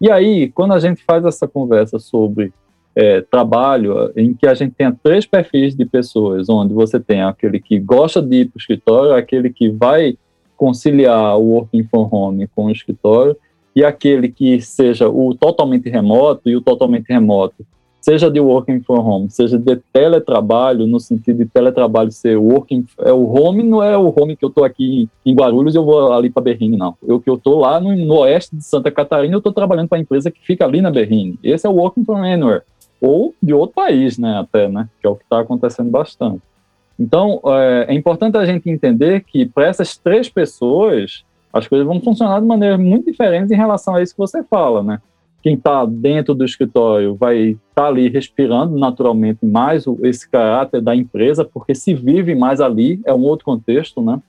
[0.00, 2.52] E aí, quando a gente faz essa conversa sobre
[2.98, 7.60] é, trabalho em que a gente tenha três perfis de pessoas, onde você tem aquele
[7.60, 10.18] que gosta de ir para o escritório, aquele que vai
[10.56, 13.36] conciliar o working from home com o escritório,
[13.76, 17.64] e aquele que seja o totalmente remoto, e o totalmente remoto
[18.00, 23.12] seja de working from home, seja de teletrabalho, no sentido de teletrabalho ser working, é
[23.12, 26.30] o home não é o home que eu estou aqui em Guarulhos eu vou ali
[26.30, 26.96] para Berrine, não.
[27.06, 29.98] Eu que eu estou lá no, no, oeste de Santa Catarina, eu estou trabalhando para
[29.98, 31.38] a empresa que fica ali na Berrine.
[31.44, 32.62] Esse é o working from anywhere
[33.00, 36.42] ou de outro país, né, até, né, que é o que está acontecendo bastante.
[36.98, 42.00] Então, é, é, importante a gente entender que para essas três pessoas, as coisas vão
[42.00, 45.00] funcionar de maneira muito diferente em relação a isso que você fala, né?
[45.40, 50.80] Quem está dentro do escritório vai estar tá ali respirando naturalmente mais o, esse caráter
[50.80, 54.20] da empresa, porque se vive mais ali, é um outro contexto, né?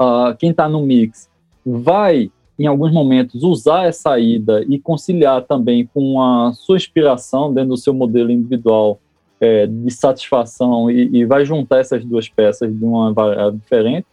[0.00, 1.28] Uh, quem está no mix
[1.66, 2.30] vai
[2.62, 7.76] em alguns momentos, usar essa ida e conciliar também com a sua inspiração dentro do
[7.76, 9.00] seu modelo individual
[9.40, 14.06] é, de satisfação e, e, vai juntar essas duas peças de uma variável diferente.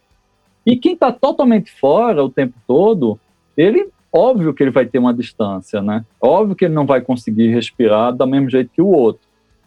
[0.66, 3.20] E quem está totalmente fora o tempo todo,
[3.56, 6.04] ele, óbvio que ele vai ter uma distância, né?
[6.20, 9.22] Óbvio que ele não vai conseguir respirar do mesmo jeito que o outro.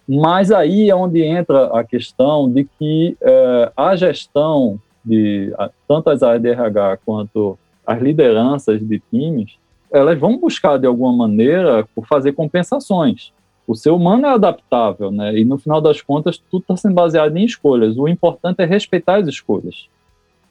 [0.06, 5.54] Mas aí é onde entra a questão de que é, a gestão de
[5.88, 9.58] tanto as áreas de RH quanto as lideranças de times,
[9.92, 13.32] elas vão buscar de alguma maneira fazer compensações.
[13.68, 15.38] O ser humano é adaptável, né?
[15.38, 17.98] E no final das contas, tudo está sendo baseado em escolhas.
[17.98, 19.88] O importante é respeitar as escolhas.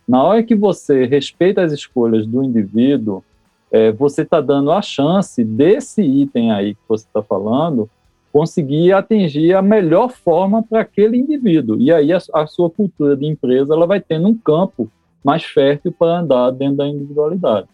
[0.08, 3.22] Na hora que você respeita as escolhas do indivíduo,
[3.70, 7.88] é, você está dando a chance desse item aí que você está falando
[8.32, 11.76] conseguir atingir a melhor forma para aquele indivíduo.
[11.78, 14.88] E aí a, a, sua cultura de empresa ela vai tendo um campo
[15.24, 17.68] mais fértil para andar dentro da individualidade.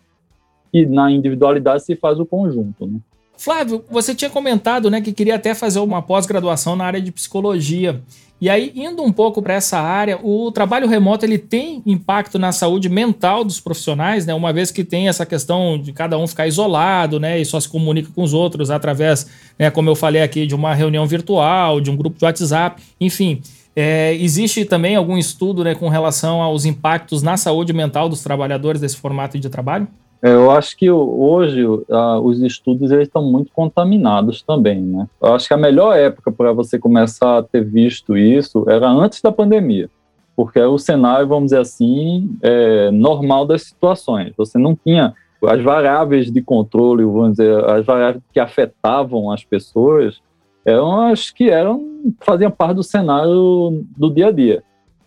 [0.72, 2.98] E na individualidade se faz o conjunto, né?
[3.38, 8.02] Flávio, você tinha comentado, né, que queria até fazer uma pós-graduação na área de psicologia.
[8.40, 12.50] E aí, indo um pouco para essa área, o trabalho remoto ele tem impacto na
[12.50, 14.34] saúde mental dos profissionais, né?
[14.34, 17.68] Uma vez que tem essa questão de cada um ficar isolado, né, e só se
[17.68, 21.90] comunica com os outros através, né, como eu falei aqui, de uma reunião virtual, de
[21.90, 23.40] um grupo de WhatsApp, enfim.
[23.80, 28.80] É, existe também algum estudo né, com relação aos impactos na saúde mental dos trabalhadores
[28.80, 29.86] desse formato de trabalho?
[30.20, 35.06] É, eu acho que hoje uh, os estudos eles estão muito contaminados também, né?
[35.22, 39.22] Eu acho que a melhor época para você começar a ter visto isso era antes
[39.22, 39.88] da pandemia,
[40.34, 44.32] porque é o cenário, vamos dizer assim, é, normal das situações.
[44.36, 50.20] Você não tinha as variáveis de controle, vamos dizer, as variáveis que afetavam as pessoas,
[50.68, 54.62] eram as que eram faziam parte do cenário do dia a dia.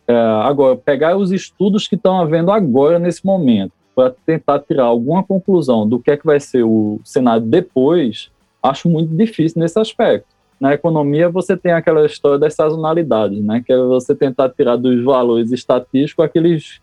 [0.08, 5.24] É, agora, pegar os estudos que estão havendo agora nesse momento para tentar tirar alguma
[5.24, 8.32] conclusão do que é que vai ser o cenário depois,
[8.64, 10.28] acho muito difícil nesse aspecto.
[10.60, 13.64] na economia você tem aquela história das sazonalidades, né?
[13.66, 16.82] Que é você tentar tirar dos valores estatísticos aqueles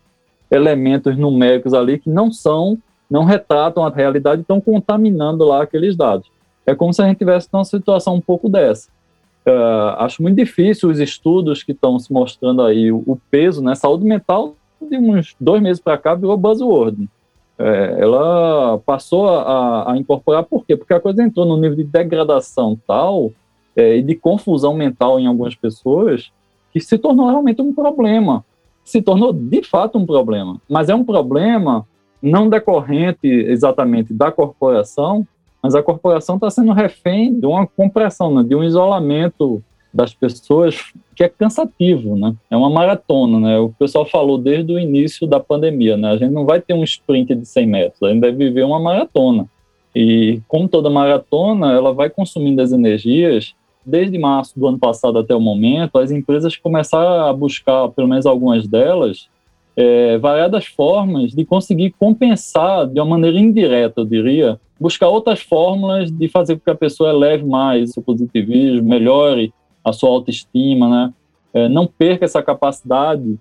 [0.51, 2.77] elementos numéricos ali que não são,
[3.09, 6.29] não retratam a realidade, estão contaminando lá aqueles dados.
[6.69, 8.89] É como se a gente tivesse numa situação um pouco dessa.
[9.47, 13.73] Uh, acho muito difícil os estudos que estão se mostrando aí, o, o peso, né?
[13.73, 17.09] Saúde mental, de uns dois meses para cá, virou buzzword.
[17.57, 20.77] É, ela passou a, a, incorporar, por quê?
[20.77, 23.31] Porque a coisa entrou no nível de degradação tal
[23.75, 26.31] é, e de confusão mental em algumas pessoas,
[26.71, 28.45] que se tornou realmente um problema.
[28.85, 30.61] Se tornou de fato um problema.
[30.69, 31.85] Mas é um problema
[32.21, 35.27] não decorrente exatamente da corporação,
[35.61, 40.93] mas a corporação está sendo refém de uma compressão, né, de um isolamento das pessoas
[41.15, 42.35] que é cansativo, né?
[42.49, 43.59] É uma maratona, né?
[43.59, 46.11] O pessoal falou desde o início da pandemia, né?
[46.11, 48.79] A gente não vai ter um sprint de 100 metros, a gente vai viver uma
[48.79, 49.47] maratona.
[49.95, 55.35] E como toda maratona, ela vai consumindo as energias desde março do ano passado até
[55.35, 59.27] o momento, as empresas começaram a buscar, pelo menos algumas delas,
[59.79, 66.11] é, variadas formas de conseguir compensar de uma maneira indireta, eu diria, buscar outras fórmulas
[66.11, 71.13] de fazer com que a pessoa eleve mais o positivismo, melhore a sua autoestima, né?
[71.53, 73.39] É, não perca essa capacidade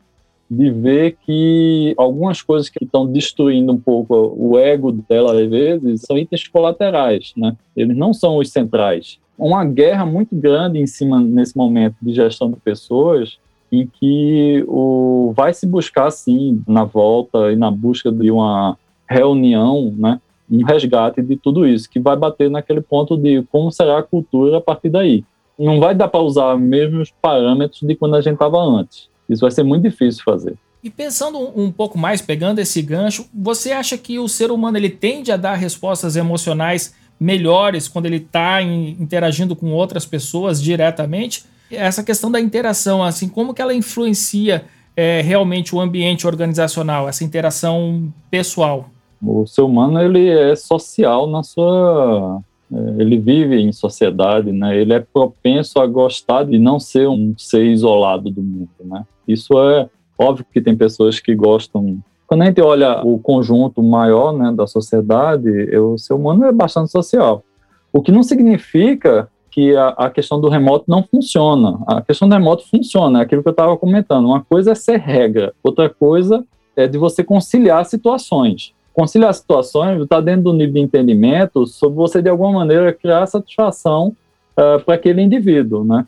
[0.49, 6.03] de ver que algumas coisas que estão destruindo um pouco o ego dela, às vezes,
[6.03, 7.57] são itens colaterais, né?
[7.77, 12.51] Eles não são os centrais uma guerra muito grande em cima, nesse momento, de gestão
[12.51, 13.39] de pessoas,
[13.71, 18.77] em que o, vai se buscar, sim, na volta e na busca de uma
[19.09, 23.99] reunião, né, um resgate de tudo isso, que vai bater naquele ponto de como será
[23.99, 25.25] a cultura a partir daí.
[25.59, 29.09] Não vai dar para usar os mesmos parâmetros de quando a gente estava antes.
[29.29, 30.57] Isso vai ser muito difícil fazer.
[30.83, 34.89] E pensando um pouco mais, pegando esse gancho, você acha que o ser humano ele
[34.89, 41.45] tende a dar respostas emocionais melhores quando ele está interagindo com outras pessoas diretamente.
[41.71, 44.65] Essa questão da interação, assim, como que ela influencia
[44.97, 48.91] é, realmente o ambiente organizacional, essa interação pessoal?
[49.23, 52.41] O ser humano ele é social na sua,
[52.73, 54.77] é, ele vive em sociedade, né?
[54.77, 59.05] Ele é propenso a gostar de não ser um ser isolado do mundo, né?
[59.27, 64.35] Isso é óbvio que tem pessoas que gostam quando a gente olha o conjunto maior
[64.35, 67.43] né, da sociedade, o ser humano é bastante social.
[67.91, 71.81] O que não significa que a, a, questão do remoto não funciona.
[71.85, 74.27] A questão do remoto funciona, é aquilo que eu estava comentando.
[74.27, 76.45] Uma coisa é ser regra, outra coisa
[76.77, 78.73] é de você conciliar situações.
[78.95, 84.15] Conciliar situações está dentro do nível de entendimento sobre você, de alguma maneira, criar satisfação
[84.53, 86.07] uh, para aquele indivíduo, né?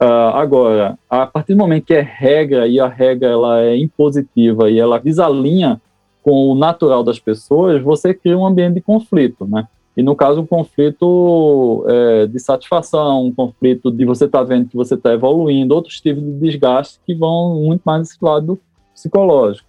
[0.00, 4.70] Uh, agora, a partir do momento que é regra e a regra ela é impositiva
[4.70, 5.80] e ela desalinha
[6.22, 9.66] com o natural das pessoas, você cria um ambiente de conflito, né?
[9.96, 14.68] E no caso, um conflito é, de satisfação, um conflito de você estar tá vendo
[14.68, 18.58] que você está evoluindo, outros tipos de desgaste que vão muito mais nesse lado
[18.94, 19.68] psicológico.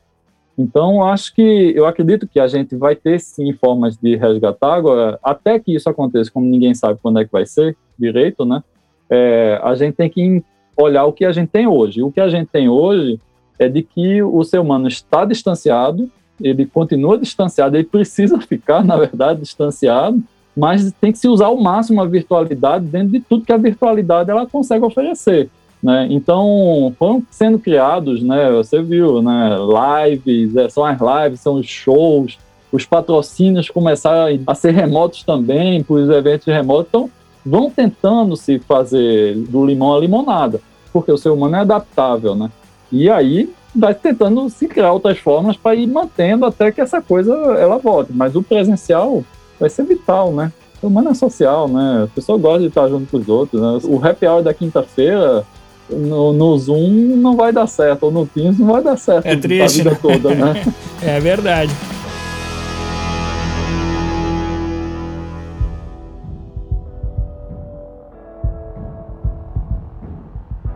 [0.58, 5.20] Então, acho que eu acredito que a gente vai ter sim formas de resgatar agora,
[5.24, 8.64] até que isso aconteça, como ninguém sabe quando é que vai ser direito, né?
[9.14, 10.44] é, a gente tem que
[10.76, 12.02] olhar o que a gente tem hoje.
[12.02, 13.20] O que a gente tem hoje
[13.60, 16.10] é de que o ser humano está distanciado,
[16.42, 20.22] ele continua distanciado, ele precisa ficar, na verdade, distanciado,
[20.56, 24.30] mas tem que se usar ao máximo a virtualidade dentro de tudo que a virtualidade
[24.30, 25.50] ela consegue oferecer.
[25.82, 26.08] Né?
[26.10, 29.58] Então, foram sendo criados, né, você viu, né,
[30.08, 32.38] lives, é, são as lives, são os shows,
[32.72, 36.88] os patrocínios começaram a ser remotos também, para os eventos remotos.
[36.88, 37.10] Então,
[37.46, 42.50] vão tentando se fazer do limão a limonada, porque o ser humano é adaptável, né?
[42.92, 47.34] E aí vai tentando se criar outras formas para ir mantendo até que essa coisa
[47.34, 48.12] ela volte.
[48.14, 49.24] Mas o presencial
[49.60, 50.52] vai ser vital, né?
[50.82, 52.04] O humano é social, né?
[52.04, 53.62] A pessoa gosta de estar junto com os outros.
[53.62, 53.80] Né?
[53.86, 55.46] O happy hour da quinta-feira
[55.90, 59.36] no, no, Zoom não vai dar certo, ou no Teams não vai dar certo é
[59.36, 59.98] triste, a vida né?
[60.02, 60.74] toda, né?
[61.02, 61.74] é verdade.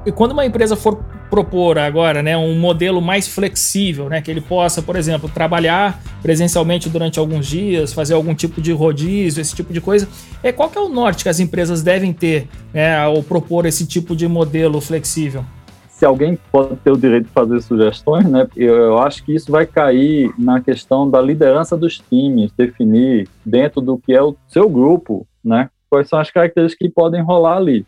[0.06, 4.42] E quando uma empresa for propor agora, né, um modelo mais flexível, né, que ele
[4.42, 9.74] possa, por exemplo, trabalhar presencialmente durante alguns dias, fazer algum tipo de rodízio, esse tipo
[9.74, 10.08] de coisa,
[10.42, 13.86] é qual que é o norte que as empresas devem ter, né, ao propor esse
[13.86, 15.44] tipo de modelo flexível?
[15.90, 19.66] Se alguém pode ter o direito de fazer sugestões, né, eu acho que isso vai
[19.66, 25.28] cair na questão da liderança dos times, definir dentro do que é o seu grupo,
[25.44, 27.86] né, quais são as características que podem rolar ali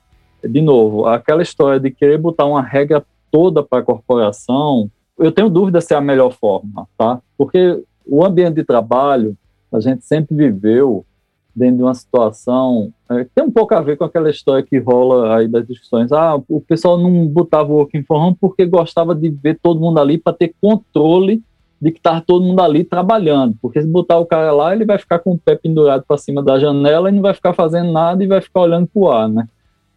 [0.47, 5.49] de novo, aquela história de querer botar uma regra toda para a corporação, eu tenho
[5.49, 7.21] dúvida se é a melhor forma, tá?
[7.37, 9.37] Porque o ambiente de trabalho,
[9.71, 11.05] a gente sempre viveu
[11.55, 15.35] dentro de uma situação é, tem um pouco a ver com aquela história que rola
[15.35, 16.11] aí das discussões.
[16.11, 19.99] Ah, o pessoal não botava o working from home porque gostava de ver todo mundo
[19.99, 21.41] ali para ter controle
[21.81, 23.55] de que está todo mundo ali trabalhando.
[23.59, 26.43] Porque se botar o cara lá, ele vai ficar com o pé pendurado para cima
[26.43, 29.27] da janela e não vai ficar fazendo nada e vai ficar olhando para o ar,
[29.27, 29.47] né?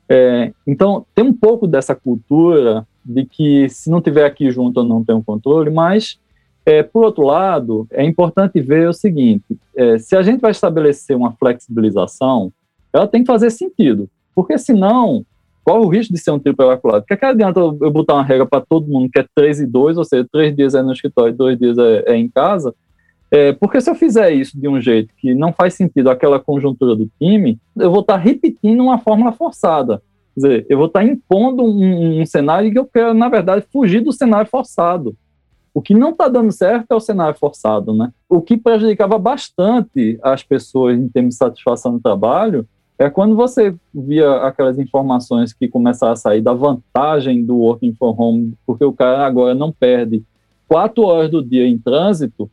[0.09, 4.85] É, então, tem um pouco dessa cultura de que se não tiver aqui junto eu
[4.85, 6.19] não tenho controle, mas
[6.65, 11.17] é, por outro lado, é importante ver o seguinte: é, se a gente vai estabelecer
[11.17, 12.53] uma flexibilização,
[12.93, 15.25] ela tem que fazer sentido, porque senão,
[15.65, 17.03] qual o risco de ser um triplo evacuado?
[17.03, 19.99] Porque que adianta eu botar uma regra para todo mundo que é 3 e 2,
[19.99, 22.75] ou seja, três dias é no escritório, dois dias é, é em casa,
[23.33, 26.95] é, porque se eu fizer isso de um jeito que não faz sentido aquela conjuntura
[26.95, 30.03] do time, eu vou estar tá repetindo uma fórmula forçada.
[30.35, 34.01] Quer dizer, eu vou estar impondo um, um cenário que eu quero, na verdade, fugir
[34.01, 35.15] do cenário forçado.
[35.75, 38.13] O que não está dando certo é o cenário forçado, né?
[38.29, 42.67] O que prejudicava bastante as pessoas em termos de satisfação do trabalho
[42.99, 48.15] é quando você via aquelas informações que começaram a sair da vantagem do working from
[48.17, 50.23] home, porque o cara agora não perde
[50.69, 52.51] quatro horas do dia em trânsito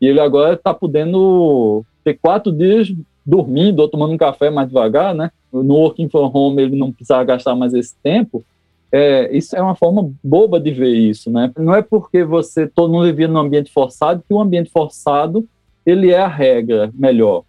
[0.00, 2.92] e ele agora está podendo ter quatro dias
[3.24, 5.30] dormindo ou tomando um café mais devagar, né?
[5.52, 8.44] No working from home ele não precisava gastar mais esse tempo
[8.92, 11.50] é, isso é uma forma boba de ver isso, né?
[11.56, 15.48] Não é porque você todo mundo vivia num ambiente forçado que o ambiente forçado
[15.86, 17.44] ele é a regra melhor.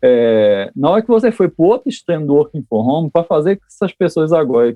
[0.00, 3.24] É, na hora que você foi para o outro extremo do working from home, para
[3.24, 4.74] fazer que essas pessoas agora,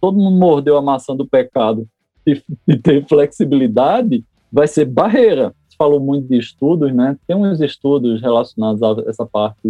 [0.00, 1.86] todo mundo mordeu a maçã do pecado
[2.26, 5.54] e, e ter flexibilidade, vai ser barreira.
[5.68, 7.16] Você falou muito de estudos, né?
[7.26, 9.60] Tem uns estudos relacionados a essa parte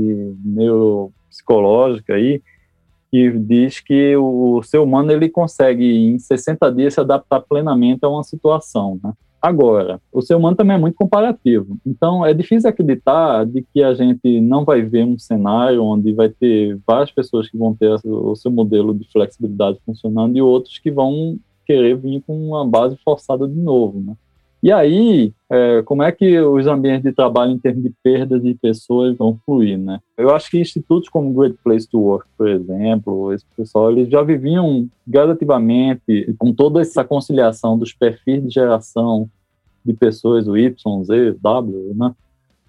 [1.33, 2.43] neuropsicológica aí,
[3.11, 8.09] que diz que o ser humano ele consegue em 60 dias se adaptar plenamente a
[8.09, 9.13] uma situação, né?
[9.41, 11.77] Agora, o ser humano também é muito comparativo.
[11.85, 16.29] Então, é difícil acreditar de que a gente não vai ver um cenário onde vai
[16.29, 20.93] ter várias pessoas que vão ter o seu modelo de flexibilidade funcionando e outros que
[20.93, 24.15] vão querer vir com uma base forçada de novo, né?
[24.63, 28.55] E aí, é, como é que os ambientes de trabalho, em termos de perda de
[28.55, 29.99] pessoas, vão fluir, né?
[30.17, 34.23] Eu acho que institutos como Great Place to Work, por exemplo, esse pessoal, eles já
[34.23, 39.29] viviam gradativamente com toda essa conciliação dos perfis de geração
[39.85, 42.15] de pessoas, o Y, Z, W, né?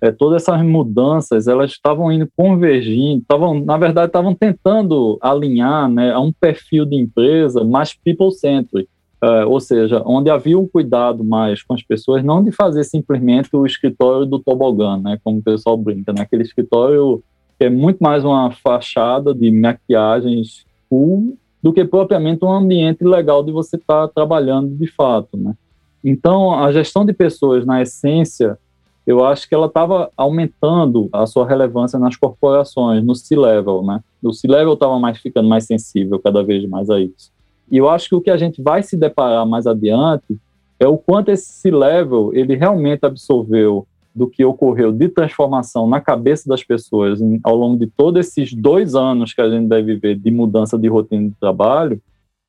[0.01, 6.11] É, todas essas mudanças, elas estavam indo convergindo, estavam, na verdade, estavam tentando alinhar né,
[6.11, 8.89] a um perfil de empresa mais people-centric,
[9.23, 13.47] Uh, ou seja, onde havia um cuidado mais com as pessoas, não de fazer simplesmente
[13.53, 17.23] o escritório do tobogã, né, como o pessoal brinca, né, aquele escritório
[17.57, 23.41] que é muito mais uma fachada de maquiagens cool do que propriamente um ambiente legal
[23.41, 25.53] de você estar tá trabalhando de fato, né.
[26.03, 28.57] Então, a gestão de pessoas, na essência,
[29.07, 34.01] eu acho que ela estava aumentando a sua relevância nas corporações, no C-level, né.
[34.21, 37.32] O C-level estava mais ficando mais sensível cada vez mais a isso.
[37.71, 40.37] E eu acho que o que a gente vai se deparar mais adiante
[40.79, 46.47] é o quanto esse level ele realmente absorveu do que ocorreu de transformação na cabeça
[46.47, 50.29] das pessoas ao longo de todos esses dois anos que a gente deve viver de
[50.29, 51.99] mudança de rotina de trabalho,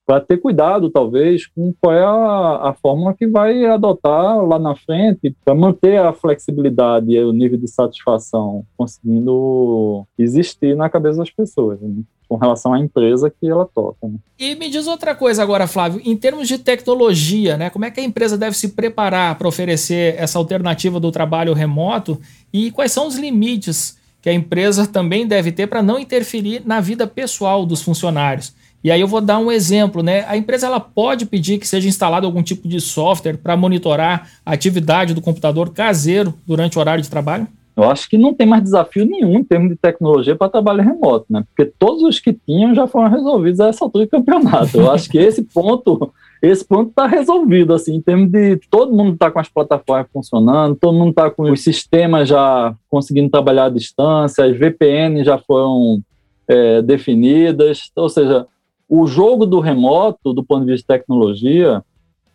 [0.07, 4.77] para ter cuidado, talvez, com qual é a, a fórmula que vai adotar lá na
[4.77, 11.31] frente para manter a flexibilidade e o nível de satisfação conseguindo existir na cabeça das
[11.31, 11.81] pessoas.
[11.81, 12.03] Né?
[12.29, 14.09] Com relação à empresa que ela toca.
[14.09, 14.15] Né?
[14.39, 18.01] E me diz outra coisa agora, Flávio, em termos de tecnologia, né, como é que
[18.01, 22.21] a empresa deve se preparar para oferecer essa alternativa do trabalho remoto
[22.53, 26.81] e quais são os limites que a empresa também deve ter para não interferir na
[26.81, 28.55] vida pessoal dos funcionários?
[28.83, 30.27] E aí eu vou dar um exemplo, né?
[30.29, 34.53] A empresa ela pode pedir que seja instalado algum tipo de software para monitorar a
[34.53, 37.49] atividade do computador caseiro durante o horário de trabalho?
[37.77, 41.27] Eu acho que não tem mais desafio nenhum em termos de tecnologia para trabalho remoto,
[41.29, 41.45] né?
[41.49, 44.79] Porque todos os que tinham já foram resolvidos a essa altura do campeonato.
[44.79, 49.15] Eu acho que esse ponto, esse ponto está resolvido, assim, em termos de todo mundo
[49.15, 53.71] está com as plataformas funcionando, todo mundo está com os sistemas já conseguindo trabalhar à
[53.71, 56.01] distância, as VPN já foram
[56.47, 58.47] é, definidas, ou seja,
[58.89, 61.83] o jogo do remoto, do ponto de vista de tecnologia,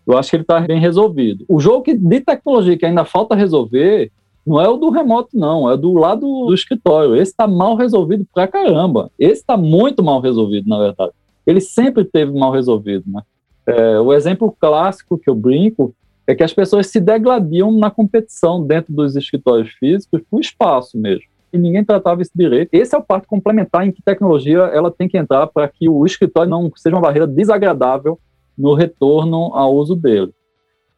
[0.06, 1.46] eu acho que ele está bem resolvido.
[1.48, 4.12] O jogo de tecnologia que ainda falta resolver
[4.46, 7.16] não é o do remoto, não, é do lado do escritório.
[7.16, 9.12] Esse está mal resolvido pra caramba.
[9.20, 11.12] Esse está muito mal resolvido, na verdade.
[11.46, 13.22] Ele sempre teve mal resolvido, né?
[13.66, 15.94] É, o exemplo clássico que eu brinco
[16.26, 21.26] é que as pessoas se degladiam na competição dentro dos escritórios físicos por espaço mesmo.
[21.52, 22.70] E ninguém tratava isso direito.
[22.74, 26.06] Esse é o parte complementar em que tecnologia ela tem que entrar para que o
[26.06, 28.20] escritório não seja uma barreira desagradável
[28.58, 30.32] no retorno ao uso dele.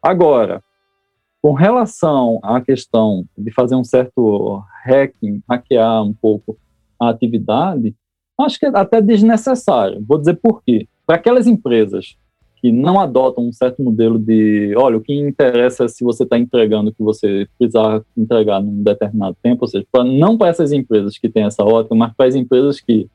[0.01, 0.61] Agora,
[1.41, 6.57] com relação à questão de fazer um certo hacking, hackear um pouco
[6.99, 7.95] a atividade,
[8.39, 10.03] acho que é até desnecessário.
[10.07, 10.87] Vou dizer por quê.
[11.05, 12.15] Para aquelas empresas
[12.57, 16.37] que não adotam um certo modelo de, olha, o que interessa é se você está
[16.37, 20.71] entregando o que você precisar entregar num determinado tempo, ou seja, pra, não para essas
[20.71, 23.09] empresas que têm essa ótica, mas para as empresas que,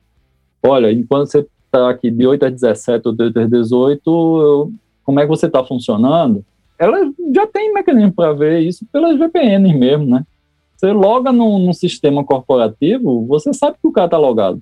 [0.61, 4.71] olha, enquanto você está aqui de 8 às 17 ou de 8 às 18,
[5.05, 6.43] como é que você está funcionando?
[6.77, 10.23] Ela já tem mecanismo para ver isso pelas VPNs mesmo, né?
[10.75, 14.61] Você loga num, num sistema corporativo, você sabe que o cara está logado.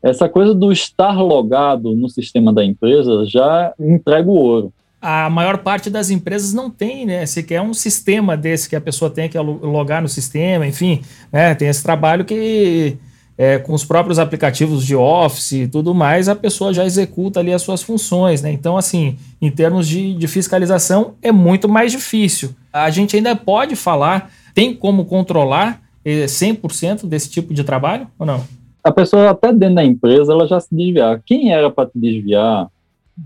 [0.00, 4.72] Essa coisa do estar logado no sistema da empresa já entrega o ouro.
[5.02, 7.26] A maior parte das empresas não tem, né?
[7.26, 11.02] Sequer um sistema desse que a pessoa tem que logar no sistema, enfim,
[11.32, 11.54] né?
[11.54, 12.96] Tem esse trabalho que
[13.38, 17.52] é, com os próprios aplicativos de Office e tudo mais, a pessoa já executa ali
[17.52, 18.50] as suas funções, né?
[18.50, 22.50] Então, assim, em termos de, de fiscalização, é muito mais difícil.
[22.72, 28.24] A gente ainda pode falar tem como controlar 100% eh, desse tipo de trabalho ou
[28.24, 28.42] não?
[28.82, 31.20] A pessoa até dentro da empresa, ela já se desviar.
[31.26, 32.68] Quem era para te desviar,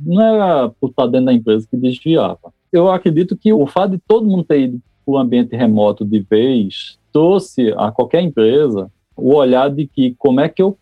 [0.05, 2.53] não era por estar dentro da empresa que desviava.
[2.73, 6.19] Eu acredito que o fato de todo mundo ter ido para o ambiente remoto de
[6.19, 8.91] vez trouxe a qualquer empresa
[9.21, 10.77] o olhar de que como é que eu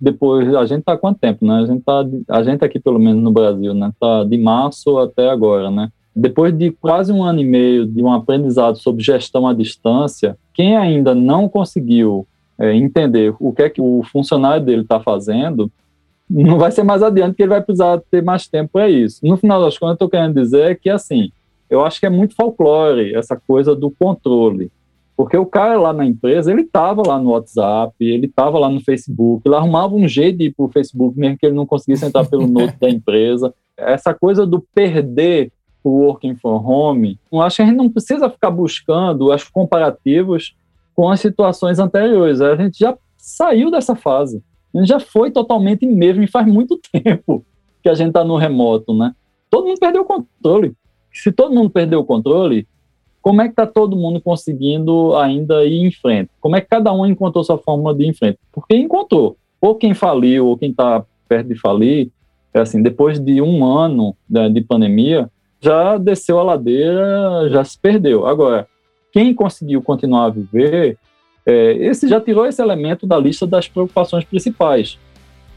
[0.00, 1.54] depois a gente está quanto tempo, né?
[1.54, 3.92] A gente tá a gente aqui pelo menos no Brasil, né?
[3.98, 5.90] Tá de março até agora, né?
[6.14, 10.76] Depois de quase um ano e meio de um aprendizado sobre gestão à distância, quem
[10.76, 12.26] ainda não conseguiu
[12.58, 15.70] é, entender o que é que o funcionário dele está fazendo,
[16.28, 19.24] não vai ser mais adiante que ele vai precisar ter mais tempo para isso.
[19.24, 21.30] No final das contas, eu estou querendo dizer que, assim,
[21.70, 24.70] eu acho que é muito folclore essa coisa do controle.
[25.18, 28.80] Porque o cara lá na empresa, ele estava lá no WhatsApp, ele estava lá no
[28.80, 32.04] Facebook, ele arrumava um jeito de ir para o Facebook, mesmo que ele não conseguisse
[32.04, 33.52] entrar pelo note da empresa.
[33.76, 35.50] Essa coisa do perder
[35.82, 40.54] o working from home, eu acho que a gente não precisa ficar buscando os comparativos
[40.94, 42.40] com as situações anteriores.
[42.40, 44.40] A gente já saiu dessa fase.
[44.72, 47.44] A gente já foi totalmente mesmo e faz muito tempo
[47.82, 49.12] que a gente está no remoto, né?
[49.50, 50.76] Todo mundo perdeu o controle.
[51.12, 52.68] Se todo mundo perdeu o controle,
[53.28, 56.30] como é que está todo mundo conseguindo ainda ir em frente?
[56.40, 58.38] Como é que cada um encontrou sua forma de ir em frente?
[58.50, 59.36] Porque encontrou.
[59.60, 62.08] Ou quem faliu, ou quem está perto de falir,
[62.54, 65.28] é assim, depois de um ano né, de pandemia,
[65.60, 68.26] já desceu a ladeira, já se perdeu.
[68.26, 68.66] Agora,
[69.12, 70.96] quem conseguiu continuar a viver,
[71.44, 74.98] é, esse já tirou esse elemento da lista das preocupações principais,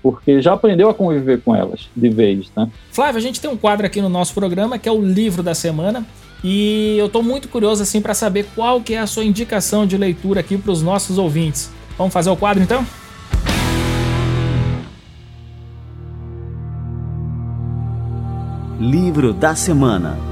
[0.04, 2.70] porque já aprendeu a conviver com elas de vez, né?
[2.92, 5.56] Flávio, a gente tem um quadro aqui no nosso programa que é o livro da
[5.56, 6.06] semana.
[6.44, 9.98] E eu estou muito curioso assim para saber qual que é a sua indicação de
[9.98, 11.72] leitura aqui para os nossos ouvintes.
[11.98, 12.86] Vamos fazer o quadro então?
[18.80, 20.32] Livro da Semana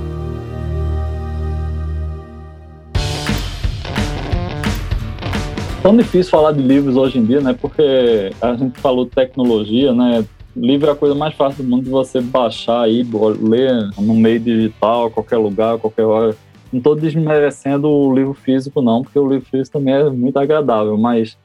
[5.81, 7.55] Tão difícil falar de livros hoje em dia, né?
[7.59, 10.25] Porque a gente falou de tecnologia, né?
[10.55, 13.05] Livro é a coisa mais fácil do mundo de você baixar aí,
[13.39, 16.35] ler no meio digital, qualquer lugar, qualquer hora.
[16.71, 20.97] Não estou desmerecendo o livro físico, não, porque o livro físico também é muito agradável,
[20.97, 21.37] mas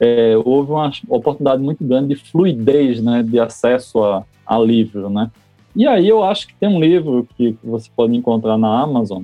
[0.00, 5.30] é, houve uma oportunidade muito grande de fluidez, né, de acesso a, a livro, né?
[5.74, 9.22] E aí eu acho que tem um livro que você pode encontrar na Amazon,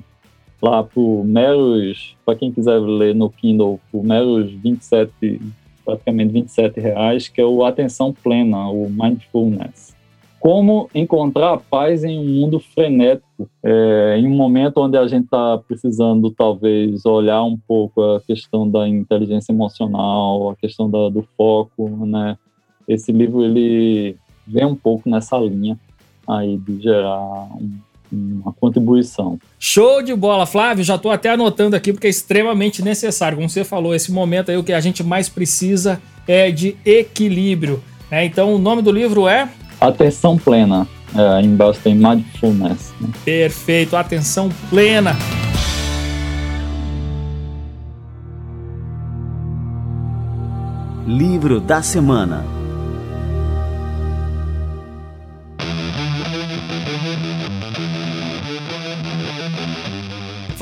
[0.61, 5.41] lá por meros, para quem quiser ler no Kindle, por meros 27,
[5.83, 9.93] praticamente 27 reais, que é o Atenção Plena, o Mindfulness.
[10.39, 15.23] Como encontrar a paz em um mundo frenético, é, em um momento onde a gente
[15.23, 21.25] está precisando talvez olhar um pouco a questão da inteligência emocional, a questão da, do
[21.37, 22.37] foco, né?
[22.85, 25.79] Esse livro ele vem um pouco nessa linha
[26.27, 27.79] aí de gerar um,
[28.15, 29.39] uma contribuição.
[29.59, 30.83] Show de bola, Flávio.
[30.83, 33.37] Já estou até anotando aqui porque é extremamente necessário.
[33.37, 37.83] Como você falou, esse momento aí o que a gente mais precisa é de equilíbrio.
[38.09, 38.25] Né?
[38.25, 39.49] Então, o nome do livro é
[39.79, 40.87] Atenção Plena.
[41.15, 42.93] É, embaixo tem Mindfulness.
[42.99, 43.09] Né?
[43.23, 45.15] Perfeito, atenção plena.
[51.05, 52.62] Livro da semana.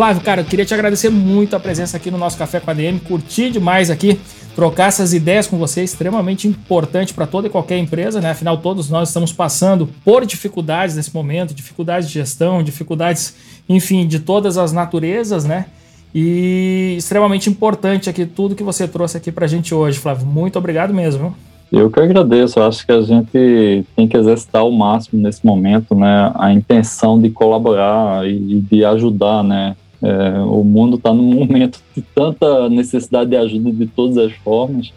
[0.01, 2.73] Flávio, cara, eu queria te agradecer muito a presença aqui no nosso Café com a
[2.73, 4.19] DM, curti demais aqui
[4.55, 8.31] trocar essas ideias com você, extremamente importante para toda e qualquer empresa, né?
[8.31, 13.35] Afinal, todos nós estamos passando por dificuldades nesse momento, dificuldades de gestão, dificuldades,
[13.69, 15.67] enfim, de todas as naturezas, né?
[16.15, 20.25] E extremamente importante aqui tudo que você trouxe aqui para a gente hoje, Flávio.
[20.25, 21.35] Muito obrigado mesmo.
[21.71, 22.59] Eu que agradeço.
[22.59, 27.21] Eu acho que a gente tem que exercitar ao máximo nesse momento, né, a intenção
[27.21, 33.29] de colaborar e de ajudar, né, é, o mundo está num momento de tanta necessidade
[33.29, 34.93] de ajuda de todas as formas.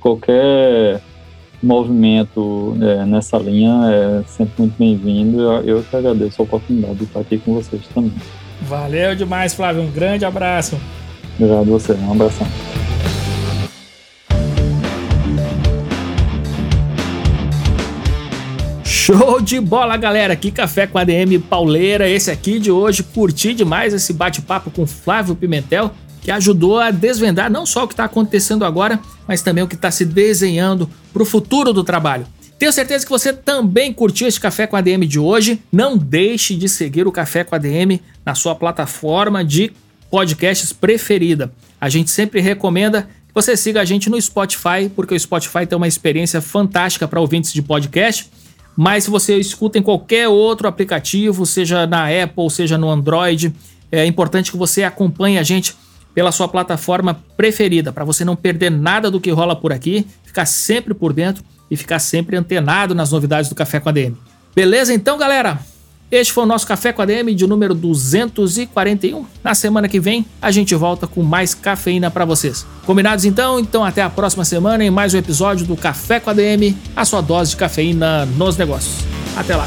[0.00, 1.00] qualquer
[1.62, 5.40] movimento é, nessa linha é sempre muito bem-vindo.
[5.40, 8.12] Eu, eu que agradeço a oportunidade de estar aqui com vocês também.
[8.62, 9.82] Valeu demais, Flávio.
[9.82, 10.78] Um grande abraço.
[11.38, 11.92] Obrigado a você.
[11.94, 12.46] Um abração.
[19.04, 20.34] Show de bola, galera!
[20.34, 23.02] Que café com ADM pauleira esse aqui de hoje.
[23.02, 25.90] Curti demais esse bate-papo com Flávio Pimentel,
[26.22, 28.98] que ajudou a desvendar não só o que está acontecendo agora,
[29.28, 32.26] mas também o que está se desenhando para o futuro do trabalho.
[32.58, 35.60] Tenho certeza que você também curtiu esse Café com ADM de hoje.
[35.70, 39.70] Não deixe de seguir o Café com ADM na sua plataforma de
[40.10, 41.52] podcasts preferida.
[41.78, 45.76] A gente sempre recomenda que você siga a gente no Spotify, porque o Spotify tem
[45.76, 48.30] uma experiência fantástica para ouvintes de podcast.
[48.76, 53.54] Mas se você escuta em qualquer outro aplicativo, seja na Apple, seja no Android,
[53.90, 55.76] é importante que você acompanhe a gente
[56.14, 60.46] pela sua plataforma preferida, para você não perder nada do que rola por aqui, ficar
[60.46, 64.16] sempre por dentro e ficar sempre antenado nas novidades do Café com a DM.
[64.54, 65.58] Beleza então, galera?
[66.14, 69.26] Este foi o nosso Café com a DM de número 241.
[69.42, 72.64] Na semana que vem a gente volta com mais cafeína para vocês.
[72.86, 73.58] Combinados então?
[73.58, 77.04] Então até a próxima semana em mais um episódio do Café com a DM, a
[77.04, 79.04] sua dose de cafeína nos negócios.
[79.36, 79.66] Até lá.